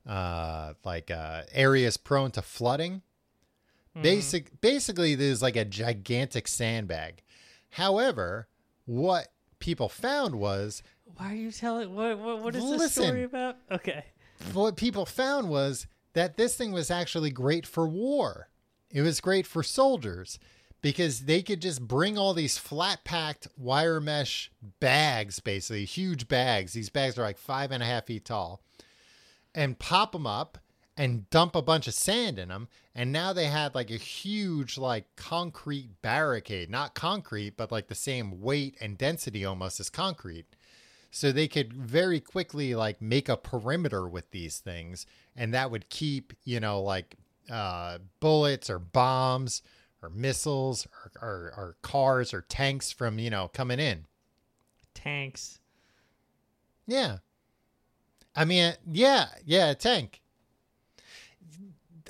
[0.07, 3.01] uh, like uh, areas prone to flooding.
[4.01, 7.23] Basic, basically, there's like a gigantic sandbag.
[7.69, 8.49] However,
[8.83, 9.29] what
[9.59, 10.83] people found was
[11.15, 11.95] Why are you telling?
[11.95, 12.19] What?
[12.19, 13.55] What, what is this story about?
[13.71, 14.03] Okay.
[14.51, 18.49] what people found was that this thing was actually great for war.
[18.89, 20.39] It was great for soldiers
[20.81, 24.49] because they could just bring all these flat packed wire mesh
[24.79, 26.73] bags, basically huge bags.
[26.73, 28.61] These bags are like five and a half feet tall,
[29.53, 30.57] and pop them up
[30.97, 32.69] and dump a bunch of sand in them.
[32.93, 37.95] And now they had like a huge, like concrete barricade, not concrete, but like the
[37.95, 40.45] same weight and density almost as concrete
[41.15, 45.87] so they could very quickly like make a perimeter with these things and that would
[45.87, 47.15] keep you know like
[47.49, 49.61] uh, bullets or bombs
[50.03, 54.07] or missiles or, or, or cars or tanks from you know coming in.
[54.93, 55.59] Tanks.
[56.85, 57.19] yeah.
[58.35, 60.21] I mean yeah yeah a tank.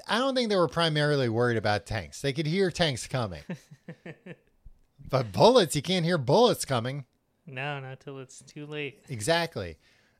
[0.07, 2.21] I don't think they were primarily worried about tanks.
[2.21, 3.43] They could hear tanks coming.
[5.07, 7.05] But bullets you can't hear bullets coming
[7.47, 9.03] No, not till it's too late.
[9.09, 9.77] Exactly.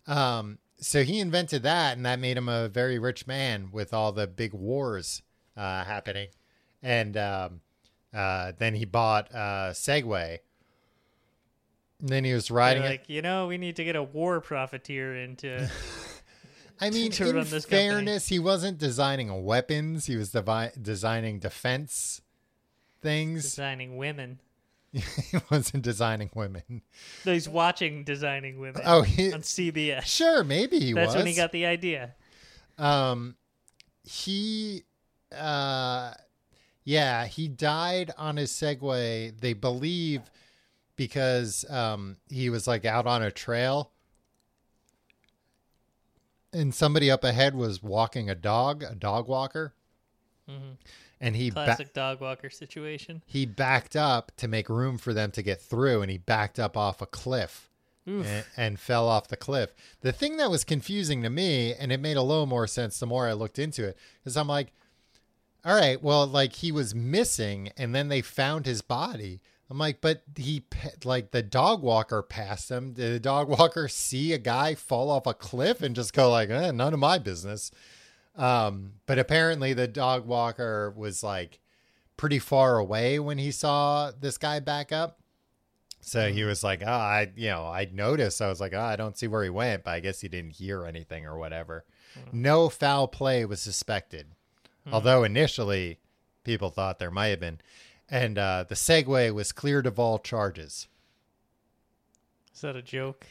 [0.07, 4.11] Um, so he invented that, and that made him a very rich man with all
[4.11, 5.21] the big wars
[5.57, 6.28] uh, happening.
[6.84, 7.61] And um,
[8.13, 10.39] uh, then he bought uh, Segway.
[11.99, 12.88] And then he was riding it.
[12.88, 15.69] like, you know, we need to get a war profiteer into.
[16.82, 17.89] I mean, to in this company.
[17.89, 20.05] fairness, he wasn't designing weapons.
[20.05, 22.21] He was devi- designing defense
[23.01, 23.43] things.
[23.43, 24.39] designing women.
[25.31, 26.81] he wasn't designing women.
[27.25, 30.03] No, he's watching designing women Oh, he, on CBS.
[30.03, 31.01] sure, maybe he was.
[31.01, 31.15] That's was.
[31.17, 32.15] when he got the idea.
[32.77, 33.35] um
[34.03, 34.83] he
[35.35, 36.13] uh
[36.83, 40.21] yeah he died on his segway they believe
[40.95, 43.91] because um he was like out on a trail
[46.53, 49.73] and somebody up ahead was walking a dog a dog walker
[51.22, 53.22] and he ba- Classic dog walker situation.
[53.26, 56.76] he backed up to make room for them to get through and he backed up
[56.78, 57.70] off a cliff
[58.07, 59.74] and, and fell off the cliff.
[60.01, 63.07] The thing that was confusing to me, and it made a little more sense the
[63.07, 64.74] more I looked into it, is I'm like,
[65.66, 69.41] all right, well, like he was missing and then they found his body.
[69.72, 70.63] I'm like, but he,
[71.03, 72.93] like the dog walker passed him.
[72.93, 76.51] Did the dog walker see a guy fall off a cliff and just go like,
[76.51, 77.72] eh, none of my business?
[78.38, 81.59] Um, but apparently the dog walker was like
[82.17, 85.19] pretty far away when he saw this guy back up.
[86.01, 88.39] So he was like, oh, I, you know, I noticed.
[88.39, 90.51] I was like, oh, I don't see where he went, but I guess he didn't
[90.51, 91.83] hear anything or whatever.
[92.31, 94.27] No foul play was suspected,
[94.91, 95.97] although initially
[96.43, 97.59] people thought there might have been.
[98.07, 100.88] And uh, the Segway was cleared of all charges.
[102.53, 103.25] Is that a joke?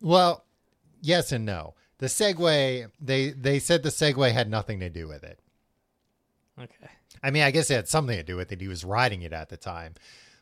[0.00, 0.44] Well,
[1.02, 1.74] yes and no.
[1.98, 5.38] The Segway, they they said the Segway had nothing to do with it.
[6.60, 6.88] Okay.
[7.22, 8.60] I mean, I guess it had something to do with it.
[8.60, 9.94] He was riding it at the time,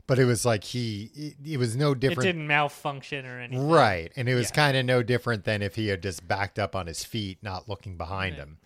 [0.06, 2.22] but it was like he, it, it was no It different.
[2.22, 3.68] didn't malfunction or anything.
[3.68, 4.12] Right.
[4.16, 4.56] And it was Yeah.
[4.56, 7.68] kind of no different than if he had just backed up on his feet, not
[7.68, 8.58] looking behind him.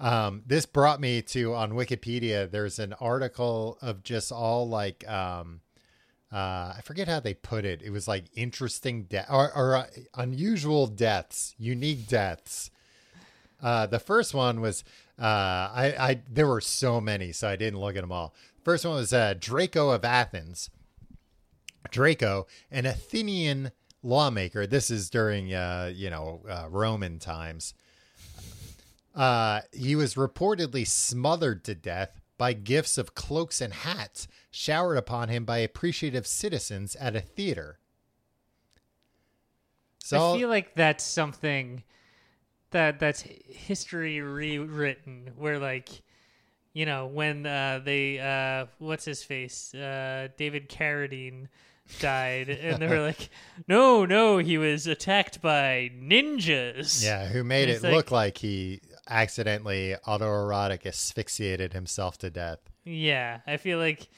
[0.00, 5.60] Um, this brought me to on Wikipedia, there's an article of just all like, um,
[6.32, 7.80] uh, I forget how they put it.
[7.82, 12.70] It was like interesting death or, or uh, unusual deaths, unique deaths.
[13.62, 14.84] Uh, the first one was,
[15.18, 18.34] uh, I, I, there were so many, so I didn't look at them all.
[18.62, 20.70] First one was, uh, Draco of Athens.
[21.90, 23.72] Draco, an Athenian
[24.02, 24.66] lawmaker.
[24.66, 27.72] This is during, uh, you know, Roman times.
[29.72, 35.44] He was reportedly smothered to death by gifts of cloaks and hats showered upon him
[35.44, 37.78] by appreciative citizens at a theater.
[39.98, 41.82] So I feel like that's something
[42.70, 45.88] that that's history rewritten where like
[46.72, 51.48] you know when uh they uh what's his face uh David Carradine
[52.00, 53.30] died and they were like
[53.68, 58.80] no no he was attacked by ninjas yeah, who made it like- look like he
[59.08, 62.58] accidentally autoerotic asphyxiated himself to death.
[62.84, 64.08] yeah I feel like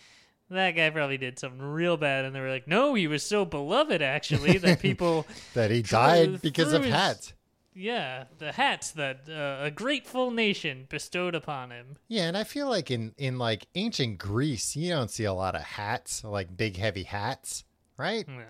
[0.50, 3.44] that guy probably did something real bad and they were like no he was so
[3.44, 7.32] beloved actually that people That he died because of his- hats.
[7.72, 11.96] Yeah, the hats that uh, a grateful nation bestowed upon him.
[12.08, 15.54] Yeah, and I feel like in in like ancient Greece, you don't see a lot
[15.54, 17.64] of hats, like big heavy hats,
[17.96, 18.26] right?
[18.26, 18.42] no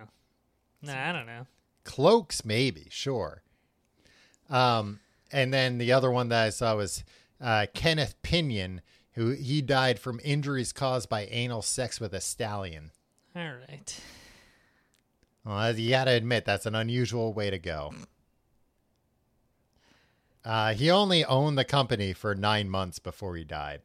[0.83, 1.47] nah, I don't know.
[1.85, 3.43] Cloaks, maybe, sure.
[4.49, 7.05] Um, and then the other one that I saw was
[7.41, 8.81] uh, Kenneth Pinion,
[9.13, 12.91] who he died from injuries caused by anal sex with a stallion.
[13.35, 14.01] All right.
[15.45, 17.95] Well, you got to admit that's an unusual way to go.
[20.45, 23.83] Uh, he only owned the company for nine months before he died.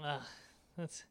[0.00, 0.26] Ah,
[0.76, 1.04] that's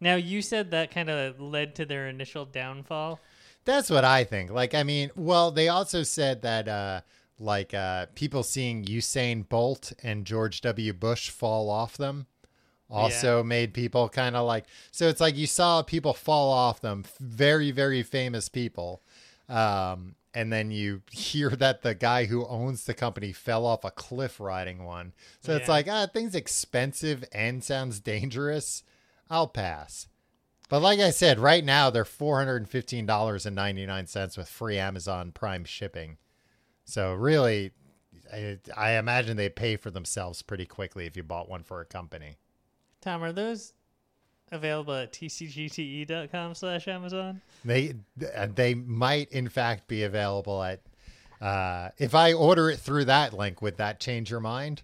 [0.00, 3.18] now you said that kind of led to their initial downfall.
[3.64, 4.50] That's what I think.
[4.50, 7.00] Like, I mean, well, they also said that, uh,
[7.38, 10.92] like, uh, people seeing Usain Bolt and George W.
[10.92, 12.26] Bush fall off them
[12.90, 14.64] also made people kind of like.
[14.90, 19.02] So it's like you saw people fall off them, very, very famous people.
[19.48, 23.90] Um, and then you hear that the guy who owns the company fell off a
[23.90, 25.12] cliff riding one.
[25.40, 28.82] So it's like, ah, thing's expensive and sounds dangerous.
[29.30, 30.08] I'll pass.
[30.68, 34.06] But like I said, right now they're four hundred and fifteen dollars and ninety nine
[34.06, 36.18] cents with free Amazon Prime shipping.
[36.84, 37.72] So really,
[38.32, 41.86] I, I imagine they pay for themselves pretty quickly if you bought one for a
[41.86, 42.36] company.
[43.00, 43.72] Tom, are those
[44.50, 47.40] available at tcgte.com slash Amazon?
[47.64, 50.80] They they might in fact be available at.
[51.40, 54.82] Uh, if I order it through that link, would that change your mind?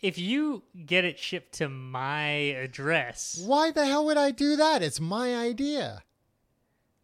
[0.00, 2.26] If you get it shipped to my
[2.62, 4.80] address, Why the hell would I do that?
[4.80, 6.02] It's my idea.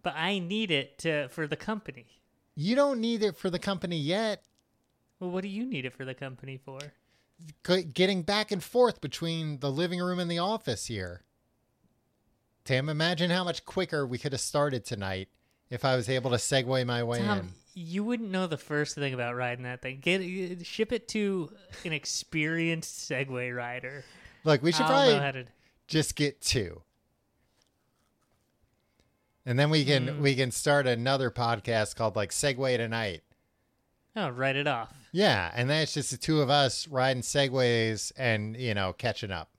[0.03, 2.07] but I need it to for the company.
[2.55, 4.45] You don't need it for the company yet.
[5.19, 6.79] Well, what do you need it for the company for?
[7.93, 11.22] Getting back and forth between the living room and the office here.
[12.64, 15.28] Tim, imagine how much quicker we could have started tonight
[15.70, 17.49] if I was able to segue my way Tom, in.
[17.74, 19.99] you wouldn't know the first thing about riding that thing.
[20.01, 21.51] Get ship it to
[21.85, 24.05] an experienced Segway rider.
[24.45, 25.47] Look, we should I'll probably to.
[25.89, 26.82] just get two.
[29.47, 30.18] And then we can Mm.
[30.20, 33.22] we can start another podcast called like Segway Tonight.
[34.17, 34.93] Oh, write it off.
[35.12, 39.31] Yeah, and then it's just the two of us riding segways and you know catching
[39.31, 39.51] up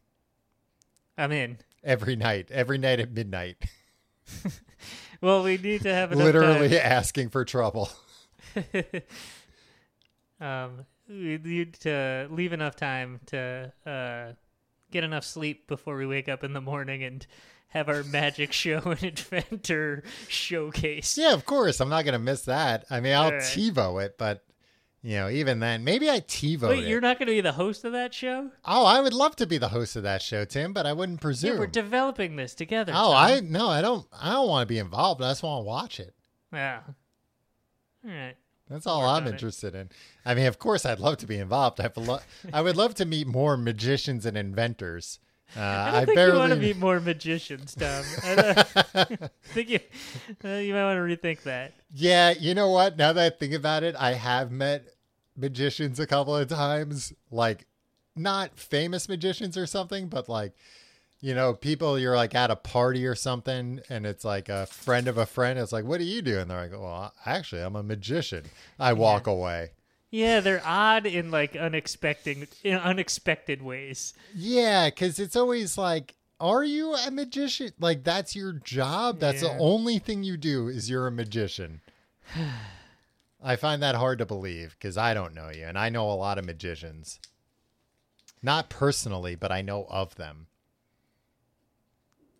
[1.18, 1.58] I'm in.
[1.84, 3.58] every night, every night at midnight,
[5.22, 6.80] Well, we need to have literally time.
[6.84, 7.90] asking for trouble.
[10.40, 14.34] Um, we need to leave enough time to uh,
[14.92, 17.26] get enough sleep before we wake up in the morning and
[17.76, 21.18] have our magic show and inventor showcase.
[21.18, 22.86] Yeah, of course, I'm not gonna miss that.
[22.90, 23.42] I mean, I'll right.
[23.42, 24.44] TiVo it, but
[25.04, 26.88] you know, even then, maybe I TiVo Wait, it.
[26.90, 28.50] you're not going to be the host of that show?
[28.66, 31.20] oh, I would love to be the host of that show, Tim, but I wouldn't
[31.20, 31.60] Yeah, presume.
[31.60, 32.92] we're developing this together.
[32.96, 33.16] oh, Tom.
[33.16, 34.08] I no, I don't.
[34.20, 35.22] I don't want to be involved.
[35.22, 36.16] I just want to watch it.
[36.52, 36.80] Yeah.
[38.04, 38.36] All right.
[38.68, 39.34] That's all I'm on it.
[39.34, 39.90] interested in.
[40.26, 41.80] I mean, of course, I'd love to be involved.
[41.80, 42.22] I'd lo-
[42.52, 45.20] I would love to meet more magicians and inventors.
[45.56, 46.34] Uh, I don't I, think barely.
[46.34, 48.04] you want to meet more magicians, Tom.
[48.24, 48.64] I
[49.46, 49.80] think you
[50.44, 51.74] uh, you might want to rethink that.
[51.94, 52.98] Yeah, you know what?
[52.98, 54.86] Now that I think about it, I have met
[55.38, 57.14] magicians a couple of times.
[57.32, 57.68] Like,
[58.16, 60.54] not famous magicians or something, but like,
[61.22, 65.08] you know, people you're like at a party or something, and it's like a friend
[65.08, 65.58] of a friend.
[65.60, 66.40] It's like, what do you do?
[66.40, 68.44] And they're like, well, actually, I'm a magician.
[68.80, 69.72] I walk away.
[70.16, 74.14] Yeah, they're odd in like unexpected in unexpected ways.
[74.34, 77.74] Yeah, because it's always like, are you a magician?
[77.82, 79.20] Like, that's your job.
[79.20, 81.82] That's the only thing you do is you're a magician.
[83.44, 86.16] I find that hard to believe because I don't know you, and I know a
[86.16, 87.20] lot of magicians.
[88.42, 90.48] Not personally, but I know of them.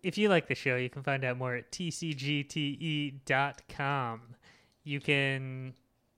[0.02, 3.20] If you like the show, you can find out more at tcgte.com.
[4.82, 5.74] You can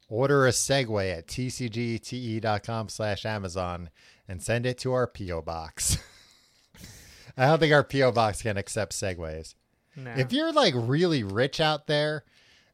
[0.08, 3.90] Order a Segway at tcgte.com slash Amazon
[4.26, 5.42] and send it to our P.O.
[5.42, 5.98] box.
[7.36, 8.12] I don't think our P.O.
[8.12, 9.54] box can accept Segways.
[9.96, 10.12] no.
[10.16, 12.24] If you're like really rich out there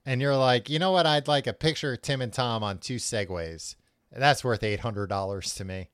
[0.06, 2.78] and you're like, you know what, I'd like a picture of Tim and Tom on
[2.78, 3.74] two Segways,
[4.12, 5.88] that's worth $800 to me.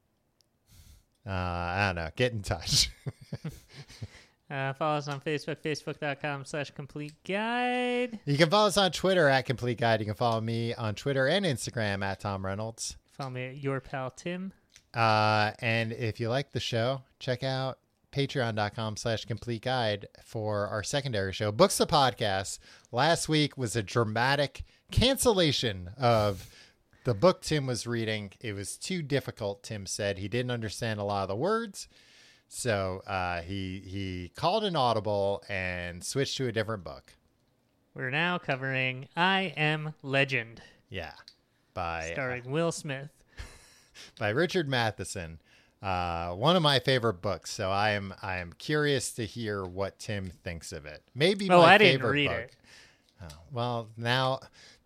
[1.27, 2.11] Uh, I don't know.
[2.17, 2.91] Get in touch.
[4.51, 8.19] uh, follow us on Facebook, facebook.com slash complete guide.
[8.25, 10.01] you can follow us on Twitter at Complete Guide.
[10.01, 12.97] You can follow me on Twitter and Instagram at Tom Reynolds.
[13.11, 14.53] Follow me at your pal Tim.
[14.93, 17.79] Uh, and if you like the show, check out
[18.13, 22.59] patreon.com slash complete guide for our secondary show, Books the Podcast.
[22.91, 26.49] Last week was a dramatic cancellation of
[27.05, 28.33] the book Tim was reading.
[28.41, 30.19] It was too difficult, Tim said.
[30.19, 31.87] He didn't understand a lot of the words.
[32.53, 37.15] So uh, he he called an audible and switched to a different book.
[37.95, 41.13] We're now covering I Am Legend, Yeah.
[41.75, 43.11] By starring Will Smith.
[44.19, 45.39] by Richard Matheson.
[45.81, 47.51] Uh, one of my favorite books.
[47.53, 51.03] So I am I am curious to hear what Tim thinks of it.
[51.15, 52.39] Maybe Oh, my I didn't favorite read book.
[52.39, 52.53] it.
[53.23, 54.41] Oh, well, now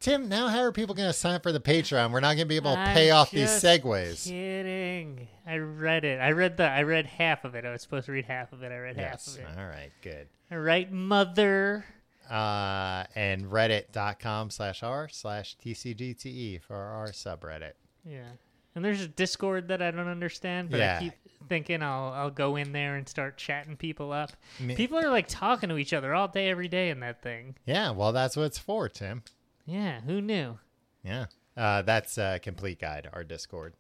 [0.05, 2.11] Tim, now how are people going to sign up for the Patreon?
[2.13, 4.29] We're not going to be able to I'm pay off these Segways.
[4.29, 5.29] Kidding.
[5.47, 6.21] I read it.
[6.21, 6.65] I read the.
[6.69, 7.65] I read half of it.
[7.65, 8.71] I was supposed to read half of it.
[8.71, 9.37] I read Yes.
[9.39, 9.59] half of it.
[9.59, 9.91] All right.
[10.03, 10.29] Good.
[10.53, 11.87] All right, mother.
[12.31, 17.73] Uh, and reddit.com slash r slash tcgte for our subreddit.
[18.05, 18.29] Yeah.
[18.75, 20.97] And there's a Discord that I don't understand, but Yeah.
[20.99, 21.13] I keep
[21.49, 24.33] thinking I'll I'll go in there and start chatting people up.
[24.61, 27.55] Me- People are like talking to each other all day, every day in that thing.
[27.65, 27.91] Yeah.
[27.93, 29.23] Well, that's what it's for, Tim.
[29.67, 30.59] Yeah, who knew?
[31.03, 31.27] Yeah.
[31.57, 33.75] Uh, that's a complete guide, our Discord.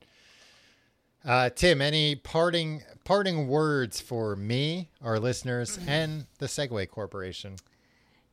[1.25, 7.57] Uh, Tim, any parting parting words for me, our listeners, and the Segway Corporation?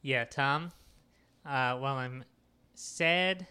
[0.02, 0.72] Yeah, Tom.
[1.46, 2.24] Uh, while I'm
[2.76, 3.48] sad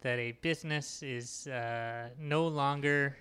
[0.00, 3.16] that a business is uh, no longer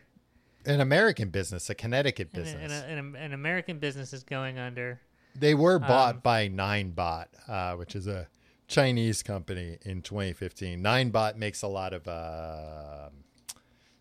[0.66, 2.72] An American business, a Connecticut business.
[2.84, 5.00] an, an, an American business is going under.
[5.36, 8.28] They were bought Um, by Ninebot, uh, which is a
[8.68, 10.82] Chinese company in 2015.
[10.82, 13.10] Ninebot makes a lot of uh,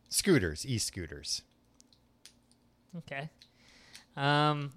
[0.08, 1.42] scooters, e-scooters.
[2.98, 3.28] Okay.
[4.16, 4.72] Um,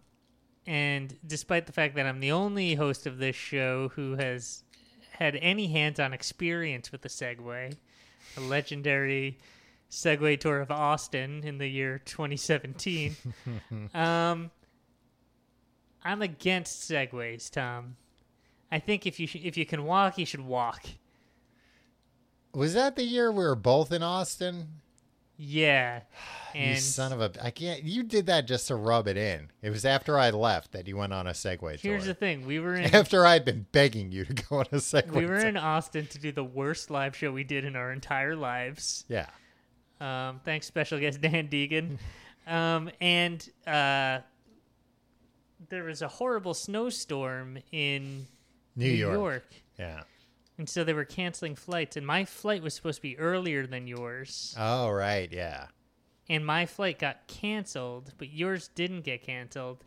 [0.66, 4.64] and despite the fact that I'm the only host of this show who has
[5.12, 7.74] had any hands-on experience with the Segway,
[8.36, 9.38] a legendary
[9.90, 13.16] Segway tour of Austin in the year 2017,
[13.94, 14.52] um,
[16.04, 17.96] I'm against Segways, Tom.
[18.72, 20.86] I think if you sh- if you can walk, you should walk.
[22.54, 24.68] Was that the year we were both in Austin?
[25.38, 26.02] Yeah.
[26.56, 27.32] And you son of a!
[27.44, 27.84] I can't.
[27.84, 29.52] You did that just to rub it in.
[29.62, 32.58] It was after I left that you went on a Segway here's the thing: we
[32.58, 35.12] were in After I'd been begging you to go on a Segway.
[35.12, 35.50] we were tour.
[35.50, 39.06] in Austin to do the worst live show we did in our entire lives.
[39.08, 39.28] Yeah.
[40.02, 41.98] Um, thanks, special guest Dan Deegan.
[42.48, 44.20] Um, and uh,
[45.68, 48.26] there was a horrible snowstorm in
[48.78, 49.14] New, New York.
[49.14, 49.46] York.
[49.78, 50.02] Yeah.
[50.58, 51.98] And so they were canceling flights.
[51.98, 54.56] And my flight was supposed to be earlier than yours.
[54.58, 55.30] Oh right.
[55.32, 55.68] Yeah.
[56.30, 59.84] And my flight got canceled, but yours didn't get canceled.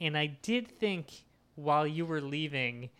[0.00, 1.24] And I did think
[1.54, 2.90] while you were leaving,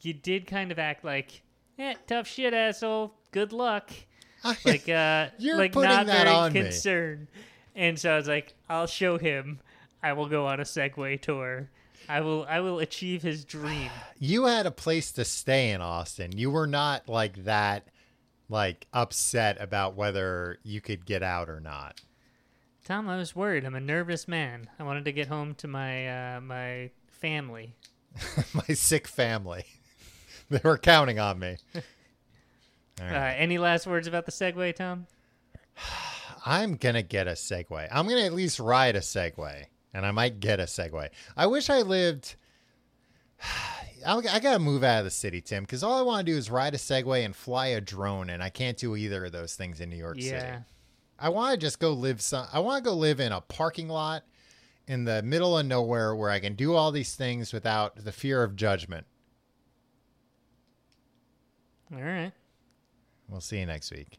[0.00, 1.42] you did kind of act like,
[1.78, 3.14] eh, tough shit, asshole.
[3.32, 3.90] Good luck.
[4.64, 6.60] like uh You're like putting not that very on me.
[6.62, 7.28] concerned.
[7.74, 9.60] And so I was like, I'll show him.
[10.02, 11.70] I will go on a Segway tour.
[12.08, 13.90] I will I will achieve his dream.
[14.18, 16.36] you had a place to stay in Austin.
[16.36, 17.88] You were not like that,
[18.48, 22.00] like upset about whether you could get out or not.
[22.84, 23.64] Tom, I was worried.
[23.64, 24.68] I'm a nervous man.
[24.78, 27.74] I wanted to get home to my uh, my family.
[28.54, 29.64] My sick family.
[30.50, 31.56] they were counting on me.
[31.74, 35.06] All Uh, any last words about the Segway, Tom?
[36.46, 37.88] I'm gonna get a Segway.
[37.90, 39.64] I'm gonna at least ride a Segway,
[39.94, 41.08] and I might get a Segway.
[41.36, 42.34] I wish I lived.
[44.06, 46.50] I gotta move out of the city, Tim, because all I want to do is
[46.50, 49.80] ride a Segway and fly a drone, and I can't do either of those things
[49.80, 50.36] in New York City.
[50.36, 50.58] Yeah.
[51.18, 52.46] I want to just go live some.
[52.52, 54.24] I want to go live in a parking lot
[54.86, 58.42] in the middle of nowhere where I can do all these things without the fear
[58.42, 59.06] of judgment.
[61.94, 62.32] All right.
[63.28, 64.18] We'll see you next week.